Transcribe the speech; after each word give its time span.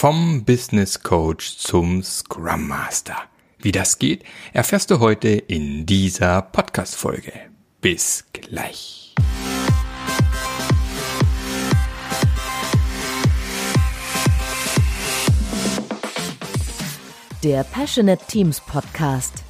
Vom 0.00 0.44
Business 0.44 1.02
Coach 1.02 1.56
zum 1.56 2.04
Scrum 2.04 2.68
Master. 2.68 3.16
Wie 3.58 3.72
das 3.72 3.98
geht, 3.98 4.22
erfährst 4.52 4.92
du 4.92 5.00
heute 5.00 5.26
in 5.30 5.86
dieser 5.86 6.40
Podcast-Folge. 6.40 7.32
Bis 7.80 8.24
gleich. 8.32 9.16
Der 17.42 17.64
Passionate 17.64 18.24
Teams 18.28 18.60
Podcast. 18.60 19.42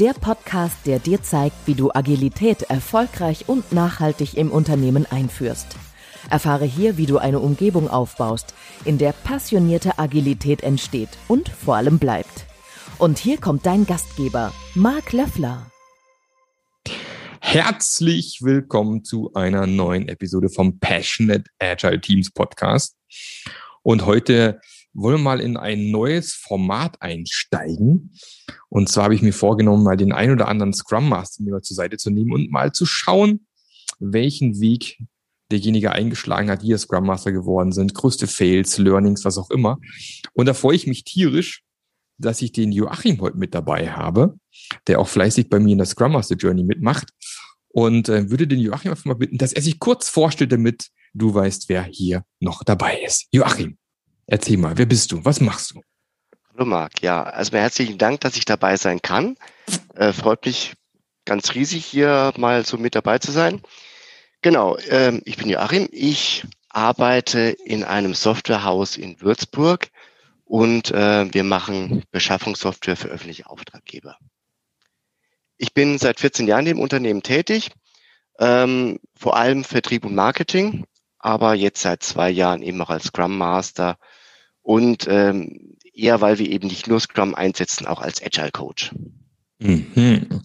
Der 0.00 0.12
Podcast, 0.14 0.78
der 0.86 0.98
dir 0.98 1.22
zeigt, 1.22 1.54
wie 1.66 1.74
du 1.74 1.92
Agilität 1.94 2.62
erfolgreich 2.62 3.44
und 3.48 3.70
nachhaltig 3.70 4.36
im 4.36 4.50
Unternehmen 4.50 5.06
einführst. 5.06 5.76
Erfahre 6.30 6.64
hier, 6.64 6.96
wie 6.96 7.06
du 7.06 7.18
eine 7.18 7.40
Umgebung 7.40 7.88
aufbaust, 7.88 8.54
in 8.84 8.98
der 8.98 9.12
passionierte 9.12 9.98
Agilität 9.98 10.62
entsteht 10.62 11.10
und 11.26 11.48
vor 11.48 11.76
allem 11.76 11.98
bleibt. 11.98 12.46
Und 12.98 13.18
hier 13.18 13.38
kommt 13.38 13.66
dein 13.66 13.86
Gastgeber, 13.86 14.52
Marc 14.74 15.12
Löffler. 15.12 15.70
Herzlich 17.40 18.40
willkommen 18.42 19.04
zu 19.04 19.32
einer 19.34 19.66
neuen 19.66 20.08
Episode 20.08 20.48
vom 20.48 20.78
Passionate 20.80 21.44
Agile 21.58 22.00
Teams 22.00 22.30
Podcast. 22.30 22.96
Und 23.82 24.04
heute 24.04 24.60
wollen 24.92 25.16
wir 25.16 25.22
mal 25.22 25.40
in 25.40 25.56
ein 25.56 25.90
neues 25.90 26.34
Format 26.34 27.00
einsteigen. 27.00 28.12
Und 28.68 28.88
zwar 28.88 29.04
habe 29.04 29.14
ich 29.14 29.22
mir 29.22 29.32
vorgenommen, 29.32 29.84
mal 29.84 29.96
den 29.96 30.12
ein 30.12 30.30
oder 30.30 30.48
anderen 30.48 30.74
Scrum 30.74 31.08
Master 31.08 31.42
mir 31.42 31.62
zur 31.62 31.76
Seite 31.76 31.96
zu 31.96 32.10
nehmen 32.10 32.32
und 32.32 32.50
mal 32.50 32.72
zu 32.72 32.84
schauen, 32.84 33.46
welchen 33.98 34.60
Weg 34.60 34.98
derjenige 35.50 35.92
eingeschlagen 35.92 36.50
hat, 36.50 36.62
wie 36.62 36.72
er 36.72 36.78
Scrum 36.78 37.06
Master 37.06 37.32
geworden 37.32 37.72
sind, 37.72 37.94
größte 37.94 38.26
Fails, 38.26 38.78
Learnings, 38.78 39.24
was 39.24 39.38
auch 39.38 39.50
immer. 39.50 39.78
Und 40.34 40.46
da 40.46 40.54
freue 40.54 40.76
ich 40.76 40.86
mich 40.86 41.04
tierisch, 41.04 41.62
dass 42.18 42.42
ich 42.42 42.52
den 42.52 42.72
Joachim 42.72 43.20
heute 43.20 43.38
mit 43.38 43.54
dabei 43.54 43.90
habe, 43.90 44.34
der 44.86 45.00
auch 45.00 45.08
fleißig 45.08 45.48
bei 45.48 45.58
mir 45.60 45.72
in 45.72 45.78
der 45.78 45.86
Scrum 45.86 46.12
Master 46.12 46.36
Journey 46.36 46.64
mitmacht. 46.64 47.10
Und 47.68 48.08
äh, 48.08 48.30
würde 48.30 48.46
den 48.46 48.58
Joachim 48.58 48.90
einfach 48.90 49.04
mal 49.04 49.14
bitten, 49.14 49.38
dass 49.38 49.52
er 49.52 49.62
sich 49.62 49.78
kurz 49.78 50.08
vorstellt, 50.08 50.52
damit 50.52 50.88
du 51.14 51.32
weißt, 51.32 51.68
wer 51.68 51.84
hier 51.84 52.24
noch 52.40 52.64
dabei 52.64 53.00
ist. 53.00 53.28
Joachim, 53.30 53.78
erzähl 54.26 54.56
mal, 54.56 54.76
wer 54.76 54.86
bist 54.86 55.12
du? 55.12 55.24
Was 55.24 55.40
machst 55.40 55.72
du? 55.72 55.82
Hallo 56.52 56.64
Marc, 56.64 57.02
ja, 57.02 57.22
also 57.22 57.56
herzlichen 57.56 57.98
Dank, 57.98 58.20
dass 58.20 58.36
ich 58.36 58.44
dabei 58.44 58.76
sein 58.76 59.00
kann. 59.00 59.36
Äh, 59.94 60.12
freut 60.12 60.44
mich 60.44 60.74
ganz 61.24 61.54
riesig, 61.54 61.84
hier 61.84 62.32
mal 62.36 62.64
so 62.64 62.78
mit 62.78 62.94
dabei 62.94 63.18
zu 63.18 63.30
sein. 63.30 63.62
Genau, 64.40 64.76
ähm, 64.88 65.20
ich 65.24 65.36
bin 65.36 65.48
Joachim. 65.48 65.88
Ich 65.90 66.44
arbeite 66.68 67.56
in 67.64 67.82
einem 67.82 68.14
Softwarehaus 68.14 68.96
in 68.96 69.20
Würzburg 69.20 69.88
und 70.44 70.90
äh, 70.92 71.32
wir 71.32 71.44
machen 71.44 72.04
Beschaffungssoftware 72.10 72.96
für 72.96 73.08
öffentliche 73.08 73.48
Auftraggeber. 73.50 74.16
Ich 75.56 75.74
bin 75.74 75.98
seit 75.98 76.20
14 76.20 76.46
Jahren 76.46 76.66
im 76.66 76.78
Unternehmen 76.78 77.22
tätig, 77.22 77.70
ähm, 78.38 79.00
vor 79.16 79.36
allem 79.36 79.64
Vertrieb 79.64 80.04
und 80.04 80.14
Marketing, 80.14 80.86
aber 81.18 81.54
jetzt 81.54 81.82
seit 81.82 82.04
zwei 82.04 82.30
Jahren 82.30 82.62
eben 82.62 82.80
auch 82.80 82.90
als 82.90 83.06
Scrum 83.06 83.36
Master 83.36 83.98
und 84.62 85.08
ähm, 85.08 85.76
eher, 85.92 86.20
weil 86.20 86.38
wir 86.38 86.48
eben 86.48 86.68
nicht 86.68 86.86
nur 86.86 87.00
Scrum 87.00 87.34
einsetzen, 87.34 87.86
auch 87.86 88.00
als 88.00 88.22
Agile 88.22 88.52
Coach. 88.52 88.92
Mhm. 89.58 90.42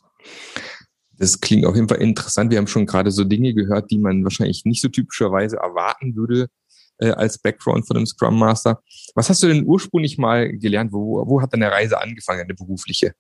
Das 1.18 1.40
klingt 1.40 1.66
auf 1.66 1.76
jeden 1.76 1.88
Fall 1.88 2.02
interessant. 2.02 2.52
Wir 2.52 2.58
haben 2.58 2.68
schon 2.68 2.86
gerade 2.86 3.12
so 3.12 3.24
Dinge 3.24 3.54
gehört, 3.54 3.92
die 3.92 4.00
man 4.00 4.24
wahrscheinlich 4.24 4.66
nicht 4.66 4.82
so 4.82 4.90
typischerweise 4.90 5.58
erwarten 5.58 6.16
würde 6.16 6.50
äh, 6.98 7.12
als 7.12 7.38
Background 7.38 7.88
von 7.88 7.98
einem 7.98 8.06
Scrum 8.06 8.38
Master. 8.38 8.82
Was 9.16 9.30
hast 9.30 9.44
du 9.44 9.48
denn 9.48 9.66
ursprünglich 9.66 10.18
mal 10.18 10.52
gelernt? 10.58 10.92
Wo, 10.92 11.28
wo 11.28 11.42
hat 11.42 11.54
deine 11.54 11.72
Reise 11.72 12.02
angefangen, 12.02 12.42
eine 12.42 12.56
berufliche? 12.56 13.14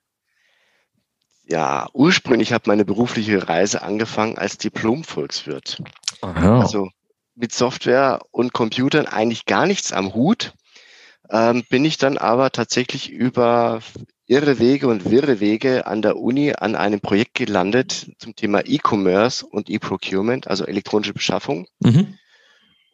Ja, 1.46 1.90
ursprünglich 1.94 2.54
hat 2.54 2.68
meine 2.68 2.86
berufliche 2.86 3.48
Reise 3.48 3.82
angefangen 3.82 4.38
als 4.38 4.58
Diplom-Volkswirt. 4.58 5.84
Also 6.62 6.90
mit 7.36 7.52
Software 7.54 8.22
und 8.32 8.54
Computern 8.54 9.08
eigentlich 9.08 9.46
gar 9.46 9.66
nichts 9.66 9.92
am 9.92 10.14
Hut. 10.14 10.54
Ähm, 11.30 11.64
bin 11.70 11.84
ich 11.84 11.98
dann 11.98 12.18
aber 12.18 12.52
tatsächlich 12.52 13.10
über 13.10 13.82
irre 14.26 14.60
Wege 14.60 14.88
und 14.88 15.10
wirre 15.10 15.40
Wege 15.40 15.86
an 15.88 16.02
der 16.02 16.18
Uni 16.18 16.54
an 16.54 16.76
einem 16.76 17.02
Projekt 17.02 17.34
gelandet 17.36 18.12
zum 18.18 18.36
Thema 18.36 18.62
E-Commerce 18.66 19.46
und 19.46 19.70
E-Procurement, 19.70 20.48
also 20.48 20.66
elektronische 20.66 21.14
Beschaffung. 21.14 21.68
Mhm. 21.80 22.18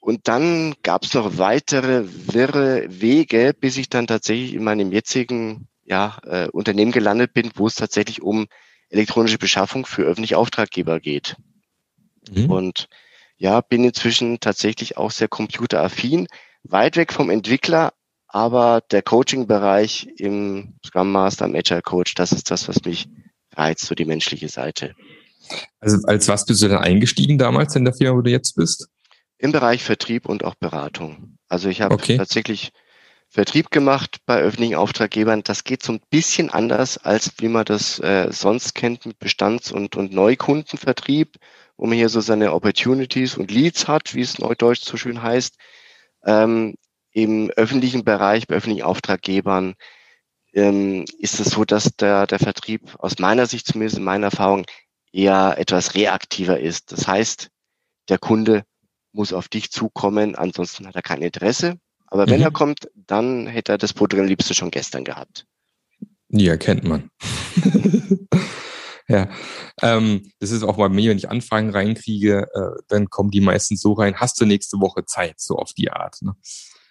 Und 0.02 0.28
dann 0.28 0.76
gab 0.82 1.04
es 1.04 1.14
noch 1.14 1.38
weitere 1.38 2.06
wirre 2.08 2.86
Wege, 2.90 3.54
bis 3.60 3.78
ich 3.78 3.90
dann 3.90 4.08
tatsächlich 4.08 4.54
in 4.54 4.64
meinem 4.64 4.92
jetzigen 4.92 5.68
ja, 5.84 6.18
äh, 6.24 6.48
Unternehmen 6.50 6.92
gelandet 6.92 7.34
bin, 7.34 7.52
wo 7.56 7.68
es 7.68 7.76
tatsächlich 7.76 8.22
um 8.22 8.48
elektronische 8.90 9.38
Beschaffung 9.38 9.86
für 9.86 10.04
öffentliche 10.04 10.38
Auftraggeber 10.38 11.00
geht. 11.00 11.36
Mhm. 12.32 12.50
Und 12.50 12.88
ja, 13.38 13.62
bin 13.62 13.84
inzwischen 13.84 14.40
tatsächlich 14.40 14.98
auch 14.98 15.12
sehr 15.12 15.28
computeraffin, 15.28 16.28
weit 16.64 16.96
weg 16.98 17.14
vom 17.14 17.30
Entwickler, 17.30 17.94
aber 18.30 18.82
der 18.92 19.02
Coaching-Bereich 19.02 20.08
im 20.18 20.76
Scrum 20.86 21.12
Master, 21.12 21.46
im 21.46 21.56
Agile 21.56 21.82
Coach, 21.82 22.14
das 22.14 22.32
ist 22.32 22.52
das, 22.52 22.68
was 22.68 22.84
mich 22.86 23.10
reizt, 23.56 23.86
so 23.86 23.96
die 23.96 24.06
menschliche 24.06 24.48
Seite. 24.48 24.96
Also 25.80 25.98
als 26.06 26.28
was 26.28 26.46
bist 26.46 26.62
du 26.62 26.68
denn 26.68 26.78
eingestiegen 26.78 27.40
damals 27.40 27.76
in 27.76 27.86
der 27.86 27.94
Firma, 27.94 28.18
wo 28.18 28.22
du 28.22 28.30
jetzt 28.30 28.56
bist? 28.56 28.88
Im 29.40 29.52
Bereich 29.52 29.84
Vertrieb 29.84 30.28
und 30.28 30.44
auch 30.44 30.56
Beratung. 30.56 31.38
Also 31.48 31.70
ich 31.70 31.82
habe 31.82 31.96
okay. 31.96 32.18
tatsächlich 32.18 32.72
Vertrieb 33.30 33.72
gemacht 33.72 34.18
bei 34.28 34.40
öffentlichen 34.42 34.76
Auftraggebern. 34.76 35.42
Das 35.44 35.64
geht 35.64 35.82
so 35.82 35.94
ein 35.94 36.02
bisschen 36.12 36.52
anders, 36.52 36.98
als 36.98 37.34
wie 37.38 37.48
man 37.48 37.66
das 37.66 38.00
äh, 38.00 38.32
sonst 38.32 38.76
kennt 38.76 39.08
mit 39.08 39.18
Bestands- 39.18 39.72
und, 39.72 39.96
und 39.96 40.14
Neukundenvertrieb, 40.14 41.38
wo 41.78 41.88
man 41.88 41.98
hier 41.98 42.10
so 42.10 42.22
seine 42.22 42.54
Opportunities 42.54 43.38
und 43.38 43.50
Leads 43.50 43.88
hat, 43.88 44.14
wie 44.14 44.22
es 44.22 44.38
neudeutsch 44.38 44.84
so 44.84 44.98
schön 44.98 45.24
heißt. 45.24 45.56
Ähm, 46.26 46.76
im 47.24 47.50
öffentlichen 47.52 48.04
Bereich, 48.04 48.48
bei 48.48 48.56
öffentlichen 48.56 48.86
Auftraggebern, 48.86 49.76
ähm, 50.54 51.06
ist 51.20 51.40
es 51.40 51.52
so, 51.52 51.66
dass 51.66 51.96
der, 51.96 52.28
der 52.28 52.40
Vertrieb 52.40 52.96
aus 53.00 53.20
meiner 53.20 53.46
Sicht 53.46 53.68
zumindest 53.68 53.98
in 53.98 54.04
meiner 54.04 54.28
Erfahrung 54.28 54.66
eher 55.12 55.56
etwas 55.58 55.96
reaktiver 55.96 56.60
ist. 56.60 56.92
Das 56.92 57.08
heißt, 57.08 57.50
der 58.10 58.18
Kunde 58.18 58.64
muss 59.12 59.34
auf 59.34 59.48
dich 59.48 59.72
zukommen, 59.72 60.36
ansonsten 60.36 60.88
hat 60.88 60.96
er 60.96 61.02
kein 61.02 61.22
Interesse. 61.22 61.78
Aber 62.08 62.28
wenn 62.28 62.40
mhm. 62.40 62.46
er 62.46 62.52
kommt, 62.52 62.90
dann 62.96 63.48
hätte 63.48 63.74
er 63.74 63.78
das 63.78 63.94
Produkt 63.94 64.22
am 64.22 64.28
liebsten 64.28 64.56
schon 64.56 64.72
gestern 64.72 65.04
gehabt. 65.04 65.46
Ja, 66.30 66.58
kennt 66.58 66.84
man. 66.84 67.10
ja, 69.08 69.30
ähm, 69.82 70.32
das 70.40 70.52
ist 70.52 70.64
auch 70.64 70.78
bei 70.78 70.90
mir, 70.90 71.10
wenn 71.10 71.18
ich 71.18 71.30
Anfragen 71.30 71.72
reinkriege, 71.72 72.48
äh, 72.54 72.82
dann 72.88 73.10
kommen 73.10 73.32
die 73.32 73.42
meistens 73.42 73.82
so 73.82 73.94
rein, 73.94 74.16
hast 74.16 74.40
du 74.40 74.46
nächste 74.46 74.80
Woche 74.80 75.06
Zeit, 75.06 75.40
so 75.40 75.56
auf 75.56 75.74
die 75.74 75.92
Art. 75.92 76.18
Ne? 76.22 76.34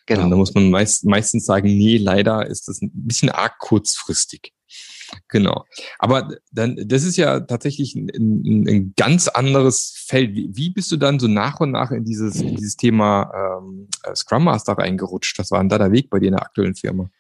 Genau. 0.08 0.24
Und 0.24 0.30
da 0.30 0.36
muss 0.36 0.54
man 0.54 0.70
meist, 0.70 1.04
meistens 1.04 1.44
sagen, 1.44 1.68
nee, 1.68 1.98
leider 1.98 2.46
ist 2.46 2.66
das 2.66 2.80
ein 2.80 2.90
bisschen 2.94 3.28
arg 3.28 3.58
kurzfristig. 3.58 4.54
Genau. 5.28 5.66
Aber 5.98 6.30
dann, 6.50 6.76
das 6.88 7.04
ist 7.04 7.18
ja 7.18 7.40
tatsächlich 7.40 7.94
ein, 7.94 8.08
ein, 8.08 8.68
ein 8.68 8.94
ganz 8.96 9.28
anderes 9.28 10.02
Feld. 10.06 10.34
Wie, 10.34 10.48
wie, 10.56 10.70
bist 10.70 10.90
du 10.90 10.96
dann 10.96 11.18
so 11.18 11.28
nach 11.28 11.60
und 11.60 11.72
nach 11.72 11.90
in 11.90 12.06
dieses, 12.06 12.40
in 12.40 12.56
dieses 12.56 12.76
Thema 12.76 13.60
ähm, 13.60 13.88
Scrum 14.14 14.44
Master 14.44 14.78
reingerutscht? 14.78 15.38
Was 15.38 15.50
war 15.50 15.58
denn 15.60 15.68
da 15.68 15.76
der 15.76 15.92
Weg 15.92 16.08
bei 16.08 16.18
dir 16.20 16.28
in 16.28 16.36
der 16.36 16.42
aktuellen 16.42 16.74
Firma? 16.74 17.10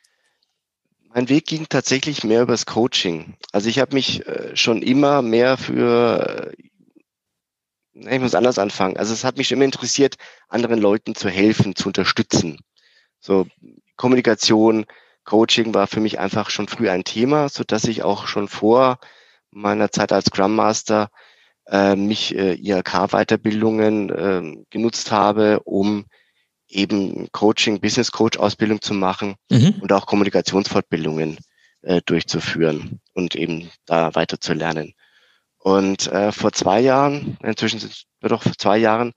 Mein 1.14 1.28
Weg 1.28 1.44
ging 1.46 1.66
tatsächlich 1.68 2.24
mehr 2.24 2.40
übers 2.40 2.64
Coaching. 2.64 3.34
Also 3.52 3.68
ich 3.68 3.80
habe 3.80 3.94
mich 3.94 4.26
äh, 4.26 4.56
schon 4.56 4.80
immer 4.80 5.20
mehr 5.20 5.58
für, 5.58 6.54
äh, 7.92 8.14
ich 8.14 8.20
muss 8.20 8.34
anders 8.34 8.58
anfangen. 8.58 8.96
Also 8.96 9.12
es 9.12 9.24
hat 9.24 9.36
mich 9.36 9.52
immer 9.52 9.64
interessiert, 9.64 10.16
anderen 10.48 10.80
Leuten 10.80 11.14
zu 11.14 11.28
helfen, 11.28 11.76
zu 11.76 11.88
unterstützen. 11.88 12.60
So 13.20 13.46
Kommunikation, 13.96 14.86
Coaching 15.24 15.74
war 15.74 15.86
für 15.86 16.00
mich 16.00 16.18
einfach 16.18 16.50
schon 16.50 16.68
früh 16.68 16.88
ein 16.88 17.04
Thema, 17.04 17.48
so 17.48 17.64
dass 17.64 17.84
ich 17.84 18.02
auch 18.02 18.26
schon 18.26 18.48
vor 18.48 18.98
meiner 19.50 19.90
Zeit 19.90 20.12
als 20.12 20.26
Scrum 20.26 20.56
Master 20.56 21.10
äh, 21.66 21.96
mich 21.96 22.34
äh, 22.34 22.54
IHK-Weiterbildungen 22.54 24.10
äh, 24.10 24.64
genutzt 24.70 25.12
habe, 25.12 25.60
um 25.64 26.06
eben 26.68 27.30
Coaching, 27.32 27.80
Business 27.80 28.12
Coach 28.12 28.38
Ausbildung 28.38 28.80
zu 28.80 28.94
machen 28.94 29.36
mhm. 29.50 29.76
und 29.80 29.92
auch 29.92 30.06
Kommunikationsfortbildungen 30.06 31.38
äh, 31.82 32.00
durchzuführen 32.04 33.00
und 33.14 33.34
eben 33.34 33.70
da 33.86 34.14
weiter 34.14 34.40
zu 34.40 34.52
lernen. 34.52 34.94
Und 35.58 36.06
äh, 36.12 36.32
vor 36.32 36.52
zwei 36.52 36.80
Jahren, 36.80 37.36
inzwischen 37.42 37.80
sind 37.80 37.92
es 37.92 38.04
doch 38.20 38.42
vor 38.42 38.56
zwei 38.56 38.78
Jahren, 38.78 39.12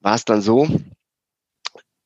war 0.00 0.14
es 0.14 0.24
dann 0.24 0.42
so, 0.42 0.68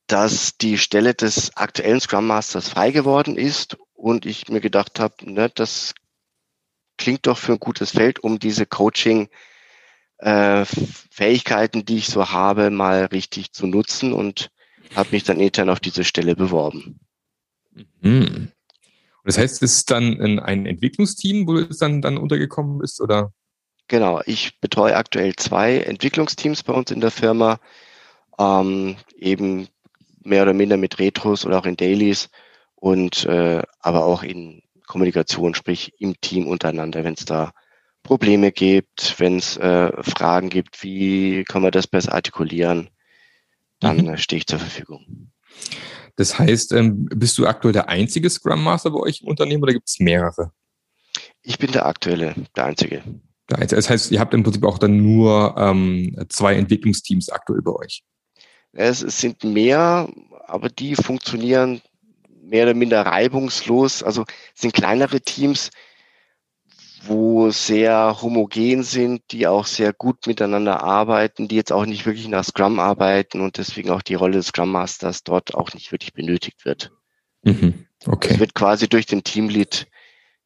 dass 0.06 0.56
die 0.58 0.78
Stelle 0.78 1.14
des 1.14 1.56
aktuellen 1.56 2.00
Scrum 2.00 2.26
Masters 2.26 2.68
frei 2.68 2.90
geworden 2.90 3.36
ist 3.36 3.78
und 3.94 4.26
ich 4.26 4.48
mir 4.48 4.60
gedacht 4.60 5.00
habe, 5.00 5.14
ne, 5.22 5.50
das 5.54 5.94
klingt 6.96 7.26
doch 7.26 7.38
für 7.38 7.52
ein 7.52 7.60
gutes 7.60 7.92
Feld, 7.92 8.20
um 8.20 8.38
diese 8.38 8.66
Coaching 8.66 9.28
äh, 10.18 10.64
Fähigkeiten, 11.10 11.84
die 11.84 11.96
ich 11.96 12.06
so 12.06 12.30
habe, 12.30 12.70
mal 12.70 13.06
richtig 13.06 13.52
zu 13.52 13.66
nutzen 13.66 14.12
und 14.12 14.50
habe 14.94 15.10
mich 15.12 15.24
dann 15.24 15.40
intern 15.40 15.70
auf 15.70 15.80
diese 15.80 16.04
Stelle 16.04 16.36
beworben. 16.36 17.00
Mhm. 18.00 18.52
Das 19.24 19.38
heißt, 19.38 19.62
es 19.62 19.78
ist 19.78 19.90
dann 19.90 20.38
ein 20.38 20.66
Entwicklungsteam, 20.66 21.46
wo 21.46 21.56
es 21.56 21.78
dann, 21.78 22.02
dann 22.02 22.18
untergekommen 22.18 22.82
ist, 22.82 23.00
oder? 23.00 23.32
Genau, 23.88 24.20
ich 24.26 24.60
betreue 24.60 24.96
aktuell 24.96 25.34
zwei 25.36 25.78
Entwicklungsteams 25.78 26.62
bei 26.62 26.74
uns 26.74 26.90
in 26.90 27.00
der 27.00 27.10
Firma, 27.10 27.58
ähm, 28.38 28.96
eben 29.16 29.68
mehr 30.24 30.42
oder 30.42 30.54
minder 30.54 30.76
mit 30.76 30.98
Retros 30.98 31.44
oder 31.44 31.58
auch 31.58 31.66
in 31.66 31.76
Dailies 31.76 32.28
und 32.74 33.24
äh, 33.26 33.62
aber 33.80 34.04
auch 34.04 34.22
in 34.22 34.62
Kommunikation, 34.86 35.54
sprich 35.54 35.94
im 35.98 36.20
Team 36.20 36.46
untereinander, 36.46 37.04
wenn 37.04 37.14
es 37.14 37.24
da 37.24 37.52
Probleme 38.02 38.52
gibt, 38.52 39.18
wenn 39.18 39.38
es 39.38 39.56
äh, 39.56 39.90
Fragen 40.02 40.50
gibt, 40.50 40.82
wie 40.82 41.44
kann 41.44 41.62
man 41.62 41.72
das 41.72 41.86
besser 41.86 42.12
artikulieren, 42.12 42.90
dann 43.80 43.98
mhm. 43.98 44.08
Äh, 44.10 44.18
stehe 44.18 44.38
ich 44.38 44.46
zur 44.46 44.58
Verfügung. 44.58 45.30
Das 46.16 46.38
heißt, 46.38 46.72
ähm, 46.72 47.06
bist 47.06 47.38
du 47.38 47.46
aktuell 47.46 47.72
der 47.72 47.88
einzige 47.88 48.30
Scrum 48.30 48.62
Master 48.62 48.90
bei 48.90 49.00
euch 49.00 49.22
im 49.22 49.28
Unternehmen 49.28 49.62
oder 49.62 49.72
gibt 49.72 49.88
es 49.88 49.98
mehrere? 49.98 50.52
Ich 51.42 51.58
bin 51.58 51.72
der 51.72 51.86
aktuelle, 51.86 52.34
der 52.54 52.66
einzige. 52.66 53.02
Der 53.50 53.58
einzige. 53.58 53.76
Das 53.76 53.90
heißt, 53.90 54.12
ihr 54.12 54.20
habt 54.20 54.34
im 54.34 54.42
Prinzip 54.42 54.64
auch 54.64 54.78
dann 54.78 54.96
nur 54.98 55.54
ähm, 55.58 56.16
zwei 56.28 56.54
Entwicklungsteams 56.54 57.30
aktuell 57.30 57.62
bei 57.62 57.72
euch. 57.72 58.04
Es, 58.74 59.02
es 59.02 59.20
sind 59.20 59.44
mehr, 59.44 60.08
aber 60.46 60.68
die 60.68 60.96
funktionieren 60.96 61.80
mehr 62.42 62.64
oder 62.64 62.74
minder 62.74 63.02
reibungslos. 63.02 64.02
Also 64.02 64.24
es 64.54 64.60
sind 64.60 64.74
kleinere 64.74 65.20
Teams, 65.20 65.70
wo 67.06 67.50
sehr 67.50 68.16
homogen 68.22 68.82
sind, 68.82 69.22
die 69.30 69.46
auch 69.46 69.66
sehr 69.66 69.92
gut 69.92 70.26
miteinander 70.26 70.82
arbeiten, 70.82 71.48
die 71.48 71.56
jetzt 71.56 71.72
auch 71.72 71.86
nicht 71.86 72.06
wirklich 72.06 72.28
nach 72.28 72.44
Scrum 72.44 72.78
arbeiten 72.78 73.40
und 73.40 73.58
deswegen 73.58 73.90
auch 73.90 74.02
die 74.02 74.14
Rolle 74.14 74.34
des 74.34 74.46
Scrum 74.46 74.70
Masters 74.70 75.22
dort 75.22 75.54
auch 75.54 75.72
nicht 75.74 75.92
wirklich 75.92 76.12
benötigt 76.12 76.64
wird. 76.64 76.92
Mhm. 77.42 77.86
Okay. 78.06 78.34
Es 78.34 78.38
wird 78.40 78.54
quasi 78.54 78.88
durch 78.88 79.06
den 79.06 79.24
Teamlead 79.24 79.86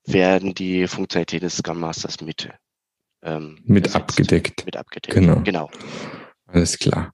werden 0.04 0.54
die 0.54 0.86
Funktionalitäten 0.86 1.46
des 1.46 1.58
Scrum 1.58 1.80
Masters 1.80 2.20
mit 2.20 2.48
ähm, 3.22 3.60
mit 3.64 3.94
abgedeckt. 3.94 4.64
Mit 4.64 4.76
abgedeckt. 4.76 5.14
Genau. 5.14 5.40
genau. 5.42 5.70
Alles 6.46 6.78
klar. 6.78 7.12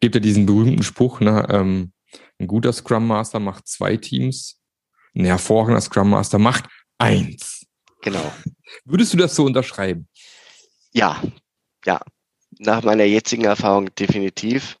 Gibt 0.00 0.14
ja 0.14 0.20
diesen 0.20 0.46
berühmten 0.46 0.82
Spruch, 0.82 1.20
ne, 1.20 1.46
ähm, 1.50 1.92
ein 2.38 2.46
guter 2.46 2.72
Scrum 2.72 3.06
Master 3.06 3.40
macht 3.40 3.68
zwei 3.68 3.96
Teams, 3.96 4.60
ein 5.14 5.24
hervorragender 5.24 5.80
Scrum 5.80 6.10
Master 6.10 6.38
macht 6.38 6.64
eins. 6.98 7.66
Genau. 8.02 8.32
Würdest 8.84 9.12
du 9.12 9.16
das 9.16 9.34
so 9.34 9.44
unterschreiben? 9.44 10.08
Ja, 10.92 11.22
ja. 11.84 12.00
Nach 12.58 12.82
meiner 12.82 13.04
jetzigen 13.04 13.44
Erfahrung 13.44 13.94
definitiv. 13.94 14.78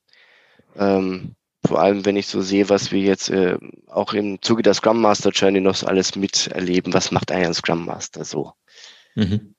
Ähm, 0.76 1.34
vor 1.66 1.80
allem, 1.80 2.04
wenn 2.04 2.16
ich 2.16 2.26
so 2.26 2.40
sehe, 2.40 2.68
was 2.68 2.92
wir 2.92 3.00
jetzt 3.00 3.30
äh, 3.30 3.58
auch 3.88 4.14
im 4.14 4.40
Zuge 4.40 4.62
der 4.62 4.74
Scrum 4.74 5.00
Master 5.00 5.30
Journey 5.30 5.60
noch 5.60 5.76
so 5.76 5.86
alles 5.86 6.16
miterleben. 6.16 6.94
Was 6.94 7.10
macht 7.10 7.30
eigentlich 7.30 7.48
ein 7.48 7.54
Scrum 7.54 7.84
Master 7.84 8.24
so? 8.24 8.52
Mhm. 9.14 9.54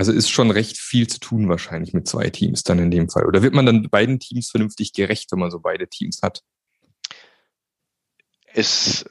Also 0.00 0.12
ist 0.12 0.30
schon 0.30 0.50
recht 0.50 0.78
viel 0.78 1.08
zu 1.08 1.20
tun 1.20 1.50
wahrscheinlich 1.50 1.92
mit 1.92 2.08
zwei 2.08 2.30
Teams 2.30 2.62
dann 2.62 2.78
in 2.78 2.90
dem 2.90 3.10
Fall. 3.10 3.26
Oder 3.26 3.42
wird 3.42 3.52
man 3.52 3.66
dann 3.66 3.90
beiden 3.90 4.18
Teams 4.18 4.48
vernünftig 4.48 4.94
gerecht, 4.94 5.30
wenn 5.30 5.40
man 5.40 5.50
so 5.50 5.60
beide 5.60 5.88
Teams 5.88 6.22
hat? 6.22 6.40
Es 8.54 9.04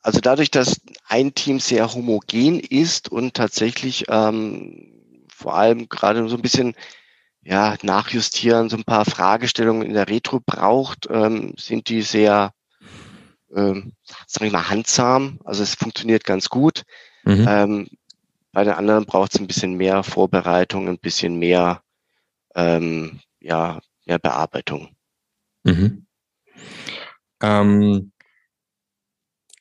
also 0.00 0.20
dadurch, 0.20 0.50
dass 0.50 0.80
ein 1.06 1.34
Team 1.34 1.60
sehr 1.60 1.92
homogen 1.92 2.60
ist 2.60 3.12
und 3.12 3.34
tatsächlich 3.34 4.06
ähm, 4.08 5.26
vor 5.28 5.54
allem 5.54 5.90
gerade 5.90 6.26
so 6.26 6.36
ein 6.36 6.42
bisschen 6.42 6.76
ja, 7.42 7.76
nachjustieren, 7.82 8.70
so 8.70 8.78
ein 8.78 8.84
paar 8.84 9.04
Fragestellungen 9.04 9.82
in 9.82 9.92
der 9.92 10.08
Retro 10.08 10.40
braucht, 10.40 11.08
ähm, 11.10 11.52
sind 11.58 11.90
die 11.90 12.00
sehr, 12.00 12.54
ähm, 13.54 13.92
sag 14.26 14.46
ich 14.46 14.52
mal, 14.52 14.70
handsam. 14.70 15.40
Also 15.44 15.62
es 15.62 15.74
funktioniert 15.74 16.24
ganz 16.24 16.48
gut. 16.48 16.84
Mhm. 17.24 17.46
Ähm, 17.46 17.88
bei 18.52 18.64
den 18.64 18.74
anderen 18.74 19.06
braucht 19.06 19.34
es 19.34 19.40
ein 19.40 19.46
bisschen 19.46 19.74
mehr 19.74 20.02
Vorbereitung, 20.02 20.88
ein 20.88 20.98
bisschen 20.98 21.38
mehr, 21.38 21.82
ähm, 22.54 23.20
ja, 23.40 23.80
mehr 24.06 24.18
Bearbeitung. 24.18 24.94
Mhm. 25.64 26.06
Ähm, 27.42 28.12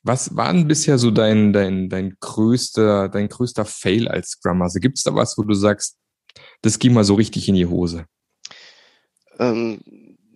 was 0.03 0.35
war 0.35 0.51
denn 0.51 0.67
bisher 0.67 0.97
so 0.97 1.11
dein, 1.11 1.53
dein, 1.53 1.89
dein 1.89 2.17
größter, 2.19 3.07
dein 3.09 3.29
größter 3.29 3.65
Fail 3.65 4.07
als 4.07 4.31
Scrum 4.31 4.57
Master? 4.57 4.79
Gibt 4.79 4.97
es 4.97 5.03
da 5.03 5.13
was, 5.15 5.37
wo 5.37 5.43
du 5.43 5.53
sagst, 5.53 5.97
das 6.61 6.79
ging 6.79 6.93
mal 6.93 7.03
so 7.03 7.15
richtig 7.15 7.47
in 7.47 7.55
die 7.55 7.67
Hose? 7.67 8.05
Ähm, 9.39 9.79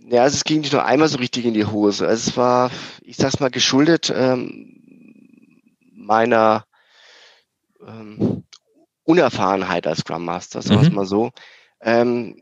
ja, 0.07 0.22
also 0.24 0.36
es 0.36 0.44
ging 0.44 0.62
nicht 0.62 0.74
nur 0.74 0.86
einmal 0.86 1.07
so 1.07 1.18
richtig 1.18 1.46
in 1.46 1.54
die 1.54 1.66
Hose. 1.66 2.07
Also 2.07 2.30
es 2.30 2.38
war, 2.38 2.72
ich 3.02 3.18
sag's 3.18 3.40
mal, 3.40 3.50
geschuldet 3.50 4.13
ähm, 4.16 4.81
meiner 5.94 6.66
ähm, 7.86 8.34
Unerfahrenheit 9.06 9.88
als 9.88 10.00
Scrum 10.00 10.25
Master, 10.25 10.62
sagen 10.62 10.81
wir 10.81 10.90
mhm. 10.90 10.96
mal 10.96 11.06
so. 11.06 11.31
Ähm, 11.81 12.42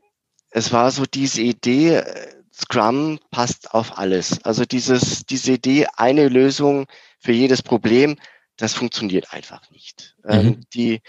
es 0.49 0.71
war 0.71 0.89
so 0.91 1.05
diese 1.05 1.41
Idee, 1.41 1.97
äh, 1.97 2.33
Scrum 2.53 3.19
passt 3.31 3.73
auf 3.73 3.97
alles. 3.97 4.43
Also 4.43 4.65
dieses, 4.65 5.25
diese 5.25 5.53
Idee, 5.53 5.87
eine 5.97 6.29
Lösung 6.29 6.85
für 7.19 7.31
jedes 7.31 7.61
Problem, 7.61 8.15
das 8.57 8.73
funktioniert 8.73 9.33
einfach 9.33 9.69
nicht. 9.71 10.15
Ähm, 10.25 10.39
mhm. 10.39 10.47
Ähm, 10.47 10.61
die 10.73 11.01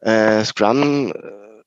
äh, 0.00 0.44
Scrum, 0.44 1.12
äh, 1.12 1.62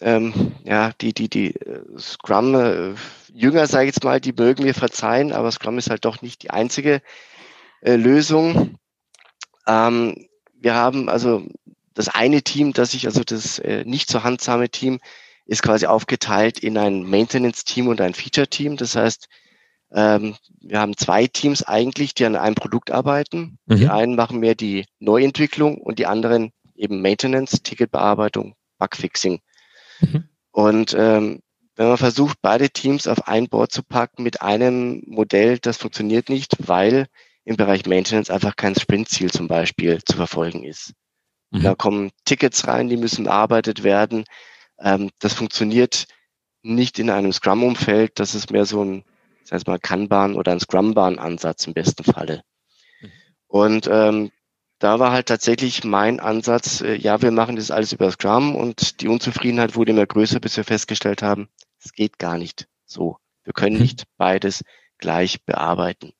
ähm, 0.00 0.54
ja, 0.64 0.92
die, 1.00 1.12
die, 1.12 1.28
die 1.28 1.54
äh, 1.56 1.98
Scrum 1.98 2.54
äh, 2.54 2.94
Jünger, 3.32 3.66
sage 3.66 3.88
ich 3.88 3.94
jetzt 3.94 4.04
mal, 4.04 4.20
die 4.20 4.32
mögen 4.32 4.62
mir 4.62 4.74
verzeihen, 4.74 5.32
aber 5.32 5.50
Scrum 5.50 5.78
ist 5.78 5.90
halt 5.90 6.04
doch 6.04 6.22
nicht 6.22 6.42
die 6.42 6.50
einzige 6.50 7.02
äh, 7.80 7.96
Lösung. 7.96 8.78
Ähm, 9.66 10.27
wir 10.60 10.74
haben 10.74 11.08
also 11.08 11.46
das 11.94 12.08
eine 12.08 12.42
Team, 12.42 12.72
das 12.72 12.92
sich, 12.92 13.06
also 13.06 13.22
das 13.24 13.58
äh, 13.58 13.84
nicht 13.84 14.10
so 14.10 14.22
handsame 14.22 14.68
Team, 14.68 15.00
ist 15.46 15.62
quasi 15.62 15.86
aufgeteilt 15.86 16.58
in 16.58 16.76
ein 16.76 17.04
Maintenance-Team 17.04 17.88
und 17.88 18.00
ein 18.00 18.14
Feature-Team. 18.14 18.76
Das 18.76 18.94
heißt, 18.94 19.28
ähm, 19.92 20.36
wir 20.60 20.78
haben 20.78 20.96
zwei 20.96 21.26
Teams 21.26 21.62
eigentlich, 21.62 22.14
die 22.14 22.26
an 22.26 22.36
einem 22.36 22.54
Produkt 22.54 22.90
arbeiten. 22.90 23.58
Mhm. 23.66 23.76
Die 23.76 23.88
einen 23.88 24.14
machen 24.14 24.40
mehr 24.40 24.54
die 24.54 24.84
Neuentwicklung 24.98 25.78
und 25.78 25.98
die 25.98 26.06
anderen 26.06 26.52
eben 26.76 27.00
Maintenance, 27.00 27.62
Ticketbearbeitung, 27.62 28.54
Bugfixing. 28.78 29.40
Mhm. 30.00 30.28
Und 30.52 30.94
ähm, 30.94 31.40
wenn 31.76 31.88
man 31.88 31.96
versucht, 31.96 32.38
beide 32.42 32.70
Teams 32.70 33.06
auf 33.06 33.26
ein 33.26 33.48
Board 33.48 33.72
zu 33.72 33.82
packen 33.82 34.22
mit 34.22 34.42
einem 34.42 35.02
Modell, 35.06 35.58
das 35.58 35.76
funktioniert 35.76 36.28
nicht, 36.28 36.56
weil 36.68 37.06
im 37.48 37.56
Bereich 37.56 37.86
Maintenance 37.86 38.28
einfach 38.28 38.56
kein 38.56 38.74
Sprintziel 38.74 39.30
zum 39.30 39.48
Beispiel 39.48 40.02
zu 40.04 40.16
verfolgen 40.16 40.64
ist. 40.64 40.92
Mhm. 41.50 41.62
Da 41.62 41.74
kommen 41.74 42.10
Tickets 42.26 42.68
rein, 42.68 42.90
die 42.90 42.98
müssen 42.98 43.24
bearbeitet 43.24 43.82
werden. 43.82 44.24
Ähm, 44.78 45.08
das 45.18 45.32
funktioniert 45.32 46.04
nicht 46.62 46.98
in 46.98 47.08
einem 47.08 47.32
Scrum-Umfeld. 47.32 48.20
Das 48.20 48.34
ist 48.34 48.50
mehr 48.50 48.66
so 48.66 48.84
ein, 48.84 49.02
das 49.44 49.52
heißt 49.52 49.66
mal 49.66 49.78
Kanban 49.78 50.34
oder 50.34 50.52
ein 50.52 50.60
Scrumban-Ansatz 50.60 51.66
im 51.66 51.72
besten 51.72 52.04
Falle. 52.04 52.42
Mhm. 53.00 53.10
Und 53.46 53.88
ähm, 53.90 54.30
da 54.78 54.98
war 54.98 55.10
halt 55.10 55.26
tatsächlich 55.26 55.84
mein 55.84 56.20
Ansatz, 56.20 56.82
äh, 56.82 56.96
ja, 56.96 57.22
wir 57.22 57.30
machen 57.30 57.56
das 57.56 57.70
alles 57.70 57.94
über 57.94 58.10
Scrum 58.10 58.56
und 58.56 59.00
die 59.00 59.08
Unzufriedenheit 59.08 59.74
wurde 59.74 59.92
immer 59.92 60.04
größer, 60.04 60.38
bis 60.38 60.58
wir 60.58 60.64
festgestellt 60.64 61.22
haben, 61.22 61.48
es 61.82 61.94
geht 61.94 62.18
gar 62.18 62.36
nicht 62.36 62.68
so. 62.84 63.16
Wir 63.44 63.54
können 63.54 63.76
mhm. 63.76 63.82
nicht 63.82 64.04
beides 64.18 64.64
gleich 64.98 65.42
bearbeiten. 65.46 66.12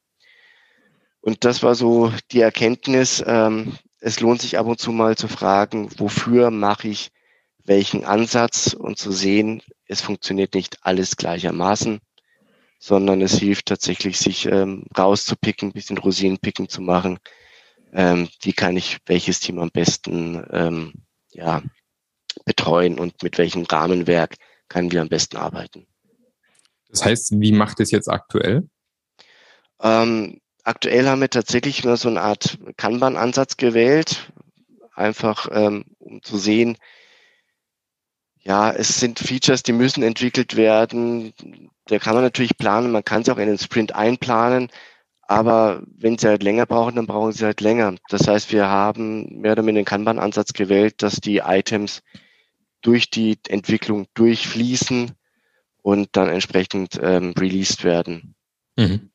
Und 1.28 1.44
das 1.44 1.62
war 1.62 1.74
so 1.74 2.10
die 2.32 2.40
Erkenntnis, 2.40 3.22
ähm, 3.26 3.76
es 4.00 4.18
lohnt 4.18 4.40
sich 4.40 4.56
ab 4.56 4.64
und 4.64 4.80
zu 4.80 4.92
mal 4.92 5.14
zu 5.14 5.28
fragen, 5.28 5.90
wofür 5.98 6.50
mache 6.50 6.88
ich 6.88 7.10
welchen 7.66 8.06
Ansatz 8.06 8.72
und 8.72 8.96
zu 8.96 9.12
sehen, 9.12 9.62
es 9.84 10.00
funktioniert 10.00 10.54
nicht 10.54 10.78
alles 10.80 11.18
gleichermaßen, 11.18 12.00
sondern 12.78 13.20
es 13.20 13.38
hilft 13.38 13.66
tatsächlich, 13.66 14.18
sich 14.18 14.46
ähm, 14.46 14.86
rauszupicken, 14.96 15.68
ein 15.68 15.72
bisschen 15.72 15.98
Rosinenpicken 15.98 16.70
zu 16.70 16.80
machen. 16.80 17.18
Ähm, 17.92 18.30
wie 18.40 18.54
kann 18.54 18.78
ich 18.78 18.96
welches 19.04 19.40
Team 19.40 19.58
am 19.58 19.70
besten 19.70 20.42
ähm, 20.50 20.94
ja, 21.32 21.60
betreuen 22.46 22.98
und 22.98 23.22
mit 23.22 23.36
welchem 23.36 23.64
Rahmenwerk 23.64 24.36
können 24.68 24.92
wir 24.92 25.02
am 25.02 25.10
besten 25.10 25.36
arbeiten. 25.36 25.86
Das 26.88 27.04
heißt, 27.04 27.38
wie 27.38 27.52
macht 27.52 27.80
es 27.80 27.90
jetzt 27.90 28.08
aktuell? 28.08 28.66
Ähm, 29.82 30.40
aktuell 30.68 31.08
haben 31.08 31.20
wir 31.20 31.30
tatsächlich 31.30 31.84
nur 31.84 31.96
so 31.96 32.08
eine 32.08 32.20
Art 32.20 32.58
Kanban-Ansatz 32.76 33.56
gewählt, 33.56 34.30
einfach 34.94 35.48
ähm, 35.50 35.84
um 35.98 36.22
zu 36.22 36.36
sehen, 36.36 36.76
ja, 38.40 38.70
es 38.70 39.00
sind 39.00 39.18
Features, 39.18 39.62
die 39.62 39.72
müssen 39.72 40.02
entwickelt 40.02 40.56
werden. 40.56 41.32
Da 41.86 41.98
kann 41.98 42.14
man 42.14 42.22
natürlich 42.22 42.56
planen, 42.56 42.92
man 42.92 43.04
kann 43.04 43.24
sie 43.24 43.32
auch 43.32 43.38
in 43.38 43.48
den 43.48 43.58
Sprint 43.58 43.94
einplanen, 43.94 44.70
aber 45.22 45.82
wenn 45.86 46.16
sie 46.16 46.28
halt 46.28 46.42
länger 46.42 46.66
brauchen, 46.66 46.96
dann 46.96 47.06
brauchen 47.06 47.32
sie 47.32 47.44
halt 47.44 47.60
länger. 47.60 47.94
Das 48.08 48.28
heißt, 48.28 48.52
wir 48.52 48.68
haben 48.68 49.40
mehr 49.40 49.52
oder 49.52 49.62
weniger 49.62 49.80
den 49.80 49.84
Kanban-Ansatz 49.84 50.52
gewählt, 50.52 51.02
dass 51.02 51.16
die 51.16 51.38
Items 51.38 52.02
durch 52.80 53.10
die 53.10 53.38
Entwicklung 53.48 54.06
durchfließen 54.14 55.12
und 55.82 56.08
dann 56.12 56.28
entsprechend 56.28 56.98
ähm, 57.02 57.34
released 57.38 57.84
werden. 57.84 58.34
Mhm. 58.76 59.10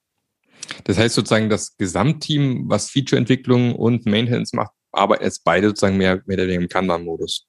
Das 0.84 0.98
heißt 0.98 1.16
sozusagen, 1.16 1.50
das 1.50 1.78
Gesamtteam, 1.78 2.66
was 2.68 2.90
Featureentwicklung 2.90 3.76
und 3.76 4.06
Maintenance 4.06 4.54
macht, 4.54 4.72
arbeitet 4.92 5.26
jetzt 5.26 5.44
beide 5.44 5.68
sozusagen 5.68 5.98
mehr, 5.98 6.22
mehr 6.26 6.38
oder 6.38 6.48
weniger 6.48 6.62
im 6.62 6.70
Kanban-Modus. 6.70 7.48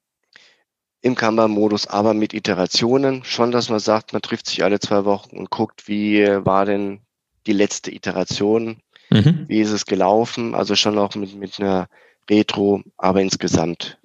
Im 1.02 1.14
Kanban-Modus, 1.14 1.86
aber 1.86 2.14
mit 2.14 2.32
Iterationen. 2.32 3.24
Schon, 3.24 3.50
dass 3.50 3.68
man 3.68 3.80
sagt, 3.80 4.12
man 4.12 4.22
trifft 4.22 4.46
sich 4.46 4.64
alle 4.64 4.80
zwei 4.80 5.04
Wochen 5.04 5.36
und 5.36 5.50
guckt, 5.50 5.86
wie 5.86 6.26
war 6.26 6.64
denn 6.64 7.00
die 7.46 7.52
letzte 7.52 7.94
Iteration, 7.94 8.78
mhm. 9.10 9.44
wie 9.46 9.60
ist 9.60 9.70
es 9.70 9.84
gelaufen. 9.84 10.54
Also 10.54 10.74
schon 10.74 10.98
auch 10.98 11.14
mit, 11.14 11.34
mit 11.34 11.60
einer 11.60 11.88
Retro, 12.30 12.82
aber 12.96 13.20
insgesamt 13.20 13.98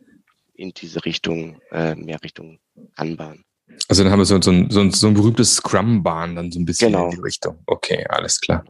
in 0.53 0.73
diese 0.73 1.05
Richtung, 1.05 1.61
äh, 1.71 1.95
mehr 1.95 2.21
Richtung 2.21 2.59
Kanban. 2.97 3.45
Also 3.87 4.03
dann 4.03 4.11
haben 4.11 4.19
wir 4.19 4.25
so, 4.25 4.41
so, 4.41 4.51
ein, 4.51 4.69
so, 4.69 4.81
ein, 4.81 4.91
so 4.91 5.07
ein 5.07 5.13
berühmtes 5.13 5.55
Scrum-Bahn 5.55 6.35
dann 6.35 6.51
so 6.51 6.59
ein 6.59 6.65
bisschen 6.65 6.91
genau. 6.91 7.05
in 7.05 7.11
die 7.11 7.21
Richtung. 7.21 7.59
Okay, 7.65 8.05
alles 8.09 8.41
klar. 8.41 8.65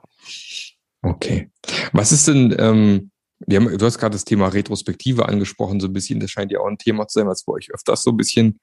Okay. 1.02 1.50
Was 1.94 2.12
ist 2.12 2.28
denn, 2.28 2.56
ähm, 2.58 3.12
wir 3.40 3.60
haben, 3.60 3.78
du 3.78 3.86
hast 3.86 3.98
gerade 3.98 4.14
das 4.14 4.26
Thema 4.26 4.48
Retrospektive 4.48 5.28
angesprochen, 5.28 5.80
so 5.80 5.88
ein 5.88 5.94
bisschen, 5.94 6.20
das 6.20 6.32
scheint 6.32 6.52
ja 6.52 6.60
auch 6.60 6.68
ein 6.68 6.78
Thema 6.78 7.08
zu 7.08 7.20
sein, 7.20 7.28
was 7.28 7.44
bei 7.44 7.54
euch 7.54 7.72
öfters 7.74 8.04
so 8.04 8.12
ein 8.12 8.18
bisschen 8.18 8.60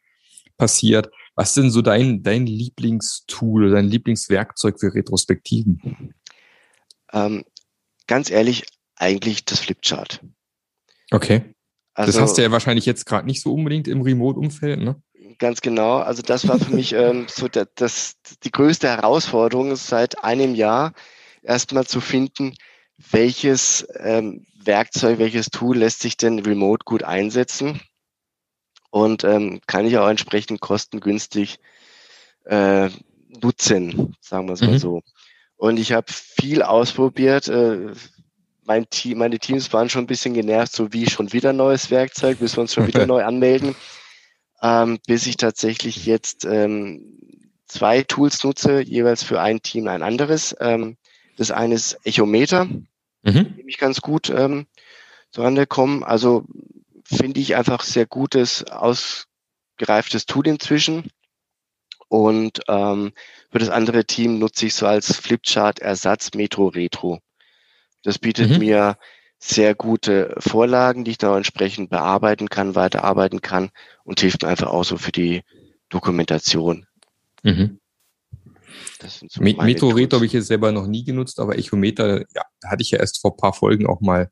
passiert. 0.56 1.10
Was 1.34 1.48
ist 1.48 1.56
denn 1.56 1.70
so 1.70 1.82
dein, 1.82 2.22
dein 2.22 2.46
Lieblingstool, 2.46 3.70
dein 3.70 3.86
Lieblingswerkzeug 3.86 4.80
für 4.80 4.94
Retrospektiven? 4.94 6.14
Ähm, 7.12 7.44
ganz 8.06 8.30
ehrlich, 8.30 8.64
eigentlich 8.96 9.44
das 9.44 9.60
Flipchart. 9.60 10.20
Okay. 11.10 11.54
Also, 11.94 12.12
das 12.12 12.20
hast 12.20 12.38
du 12.38 12.42
ja 12.42 12.50
wahrscheinlich 12.50 12.84
jetzt 12.84 13.06
gerade 13.06 13.26
nicht 13.26 13.40
so 13.40 13.54
unbedingt 13.54 13.88
im 13.88 14.02
Remote-Umfeld, 14.02 14.80
ne? 14.80 15.00
Ganz 15.38 15.60
genau. 15.60 15.98
Also 15.98 16.22
das 16.22 16.48
war 16.48 16.58
für 16.58 16.74
mich 16.74 16.92
ähm, 16.92 17.26
so 17.28 17.48
der, 17.48 17.68
das, 17.74 18.14
die 18.42 18.50
größte 18.50 18.88
Herausforderung 18.88 19.76
seit 19.76 20.22
einem 20.24 20.54
Jahr, 20.54 20.92
erstmal 21.46 21.86
zu 21.86 22.00
finden, 22.00 22.54
welches 23.10 23.86
ähm, 23.98 24.46
Werkzeug, 24.62 25.18
welches 25.18 25.46
Tool 25.46 25.78
lässt 25.78 26.00
sich 26.00 26.16
denn 26.16 26.38
remote 26.40 26.84
gut 26.84 27.02
einsetzen 27.02 27.80
und 28.90 29.24
ähm, 29.24 29.60
kann 29.66 29.86
ich 29.86 29.98
auch 29.98 30.08
entsprechend 30.08 30.60
kostengünstig 30.60 31.58
äh, 32.44 32.88
nutzen, 33.28 34.16
sagen 34.20 34.48
wir 34.48 34.54
es 34.54 34.60
mal 34.60 34.72
mhm. 34.72 34.78
so. 34.78 35.02
Und 35.56 35.78
ich 35.78 35.92
habe 35.92 36.12
viel 36.12 36.62
ausprobiert. 36.62 37.48
Äh, 37.48 37.92
mein 38.64 38.88
Team, 38.90 39.18
meine 39.18 39.38
Teams 39.38 39.72
waren 39.72 39.88
schon 39.88 40.04
ein 40.04 40.08
bisschen 40.08 40.34
genervt, 40.34 40.72
so 40.72 40.92
wie 40.92 41.08
schon 41.08 41.32
wieder 41.32 41.52
neues 41.52 41.90
Werkzeug, 41.90 42.40
müssen 42.40 42.56
wir 42.56 42.62
uns 42.62 42.74
schon 42.74 42.86
wieder 42.86 43.06
neu 43.06 43.24
anmelden, 43.24 43.76
ähm, 44.62 44.98
bis 45.06 45.26
ich 45.26 45.36
tatsächlich 45.36 46.06
jetzt 46.06 46.44
ähm, 46.44 47.50
zwei 47.66 48.02
Tools 48.02 48.42
nutze, 48.44 48.80
jeweils 48.80 49.22
für 49.22 49.40
ein 49.40 49.62
Team 49.62 49.88
ein 49.88 50.02
anderes. 50.02 50.56
Ähm, 50.60 50.96
das 51.36 51.50
eine 51.50 51.74
ist 51.74 51.98
Echometer, 52.04 52.64
mhm. 52.64 53.56
dem 53.56 53.68
ich 53.68 53.78
ganz 53.78 54.00
gut 54.00 54.30
ähm, 54.30 54.66
zurande 55.30 55.66
komme. 55.66 56.06
Also 56.06 56.44
finde 57.04 57.40
ich 57.40 57.56
einfach 57.56 57.82
sehr 57.82 58.06
gutes, 58.06 58.64
ausgereiftes 58.64 60.26
Tool 60.26 60.46
inzwischen. 60.46 61.10
Und 62.08 62.60
ähm, 62.68 63.12
für 63.50 63.58
das 63.58 63.68
andere 63.68 64.04
Team 64.04 64.38
nutze 64.38 64.66
ich 64.66 64.74
so 64.74 64.86
als 64.86 65.16
Flipchart-Ersatz 65.16 66.34
Metro 66.34 66.68
Retro. 66.68 67.20
Das 68.02 68.18
bietet 68.18 68.50
mhm. 68.50 68.58
mir 68.58 68.98
sehr 69.38 69.74
gute 69.74 70.34
Vorlagen, 70.38 71.04
die 71.04 71.12
ich 71.12 71.18
dann 71.18 71.36
entsprechend 71.36 71.90
bearbeiten 71.90 72.48
kann, 72.48 72.74
weiterarbeiten 72.74 73.42
kann 73.42 73.70
und 74.04 74.20
hilft 74.20 74.42
mir 74.42 74.48
einfach 74.48 74.68
auch 74.68 74.84
so 74.84 74.96
für 74.96 75.12
die 75.12 75.42
Dokumentation. 75.88 76.86
Mhm. 77.42 77.78
So 79.28 79.42
Meteoreto 79.42 80.16
habe 80.16 80.26
ich 80.26 80.32
jetzt 80.32 80.46
selber 80.46 80.72
noch 80.72 80.86
nie 80.86 81.04
genutzt, 81.04 81.38
aber 81.40 81.58
Echometer, 81.58 82.20
ja, 82.34 82.42
hatte 82.64 82.82
ich 82.82 82.90
ja 82.90 82.98
erst 82.98 83.20
vor 83.20 83.32
ein 83.32 83.36
paar 83.36 83.52
Folgen 83.52 83.86
auch 83.86 84.00
mal 84.00 84.30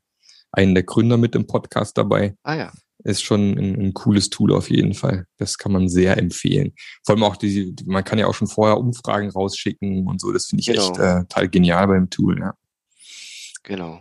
einen 0.51 0.73
der 0.73 0.83
Gründer 0.83 1.17
mit 1.17 1.35
im 1.35 1.47
Podcast 1.47 1.97
dabei. 1.97 2.35
Ah 2.43 2.55
ja. 2.55 2.71
Ist 3.03 3.21
schon 3.21 3.57
ein, 3.57 3.75
ein 3.79 3.93
cooles 3.93 4.29
Tool 4.29 4.51
auf 4.53 4.69
jeden 4.69 4.93
Fall. 4.93 5.25
Das 5.37 5.57
kann 5.57 5.71
man 5.71 5.89
sehr 5.89 6.17
empfehlen. 6.17 6.73
Vor 7.05 7.15
allem 7.15 7.23
auch 7.23 7.35
die, 7.35 7.75
man 7.85 8.03
kann 8.03 8.17
ja 8.17 8.25
auch 8.25 8.33
schon 8.33 8.47
vorher 8.47 8.77
Umfragen 8.77 9.29
rausschicken 9.29 10.07
und 10.07 10.19
so. 10.19 10.31
Das 10.31 10.47
finde 10.47 10.61
ich 10.61 10.67
genau. 10.67 10.89
echt 10.89 10.97
äh, 10.97 11.19
total 11.21 11.49
genial 11.49 11.87
beim 11.87 12.09
Tool, 12.09 12.39
ja. 12.39 12.53
Genau. 13.63 13.99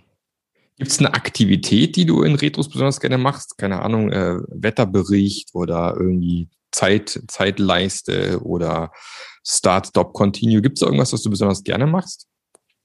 Gibt 0.77 0.91
es 0.91 0.99
eine 0.99 1.15
Aktivität, 1.15 1.97
die 1.97 2.05
du 2.05 2.23
in 2.23 2.35
Retros 2.35 2.69
besonders 2.69 3.01
gerne 3.01 3.19
machst? 3.19 3.59
Keine 3.59 3.83
Ahnung, 3.83 4.11
äh, 4.11 4.39
Wetterbericht 4.49 5.55
oder 5.55 5.97
irgendwie 5.99 6.49
Zeit, 6.75 7.21
Zeitleiste 7.29 8.41
oder 8.43 8.93
Start, 9.47 9.89
Stop, 9.89 10.13
Continue. 10.13 10.61
Gibt 10.61 10.79
es 10.79 10.83
irgendwas, 10.83 11.13
was 11.13 11.23
du 11.23 11.31
besonders 11.31 11.63
gerne 11.63 11.87
machst? 11.87 12.27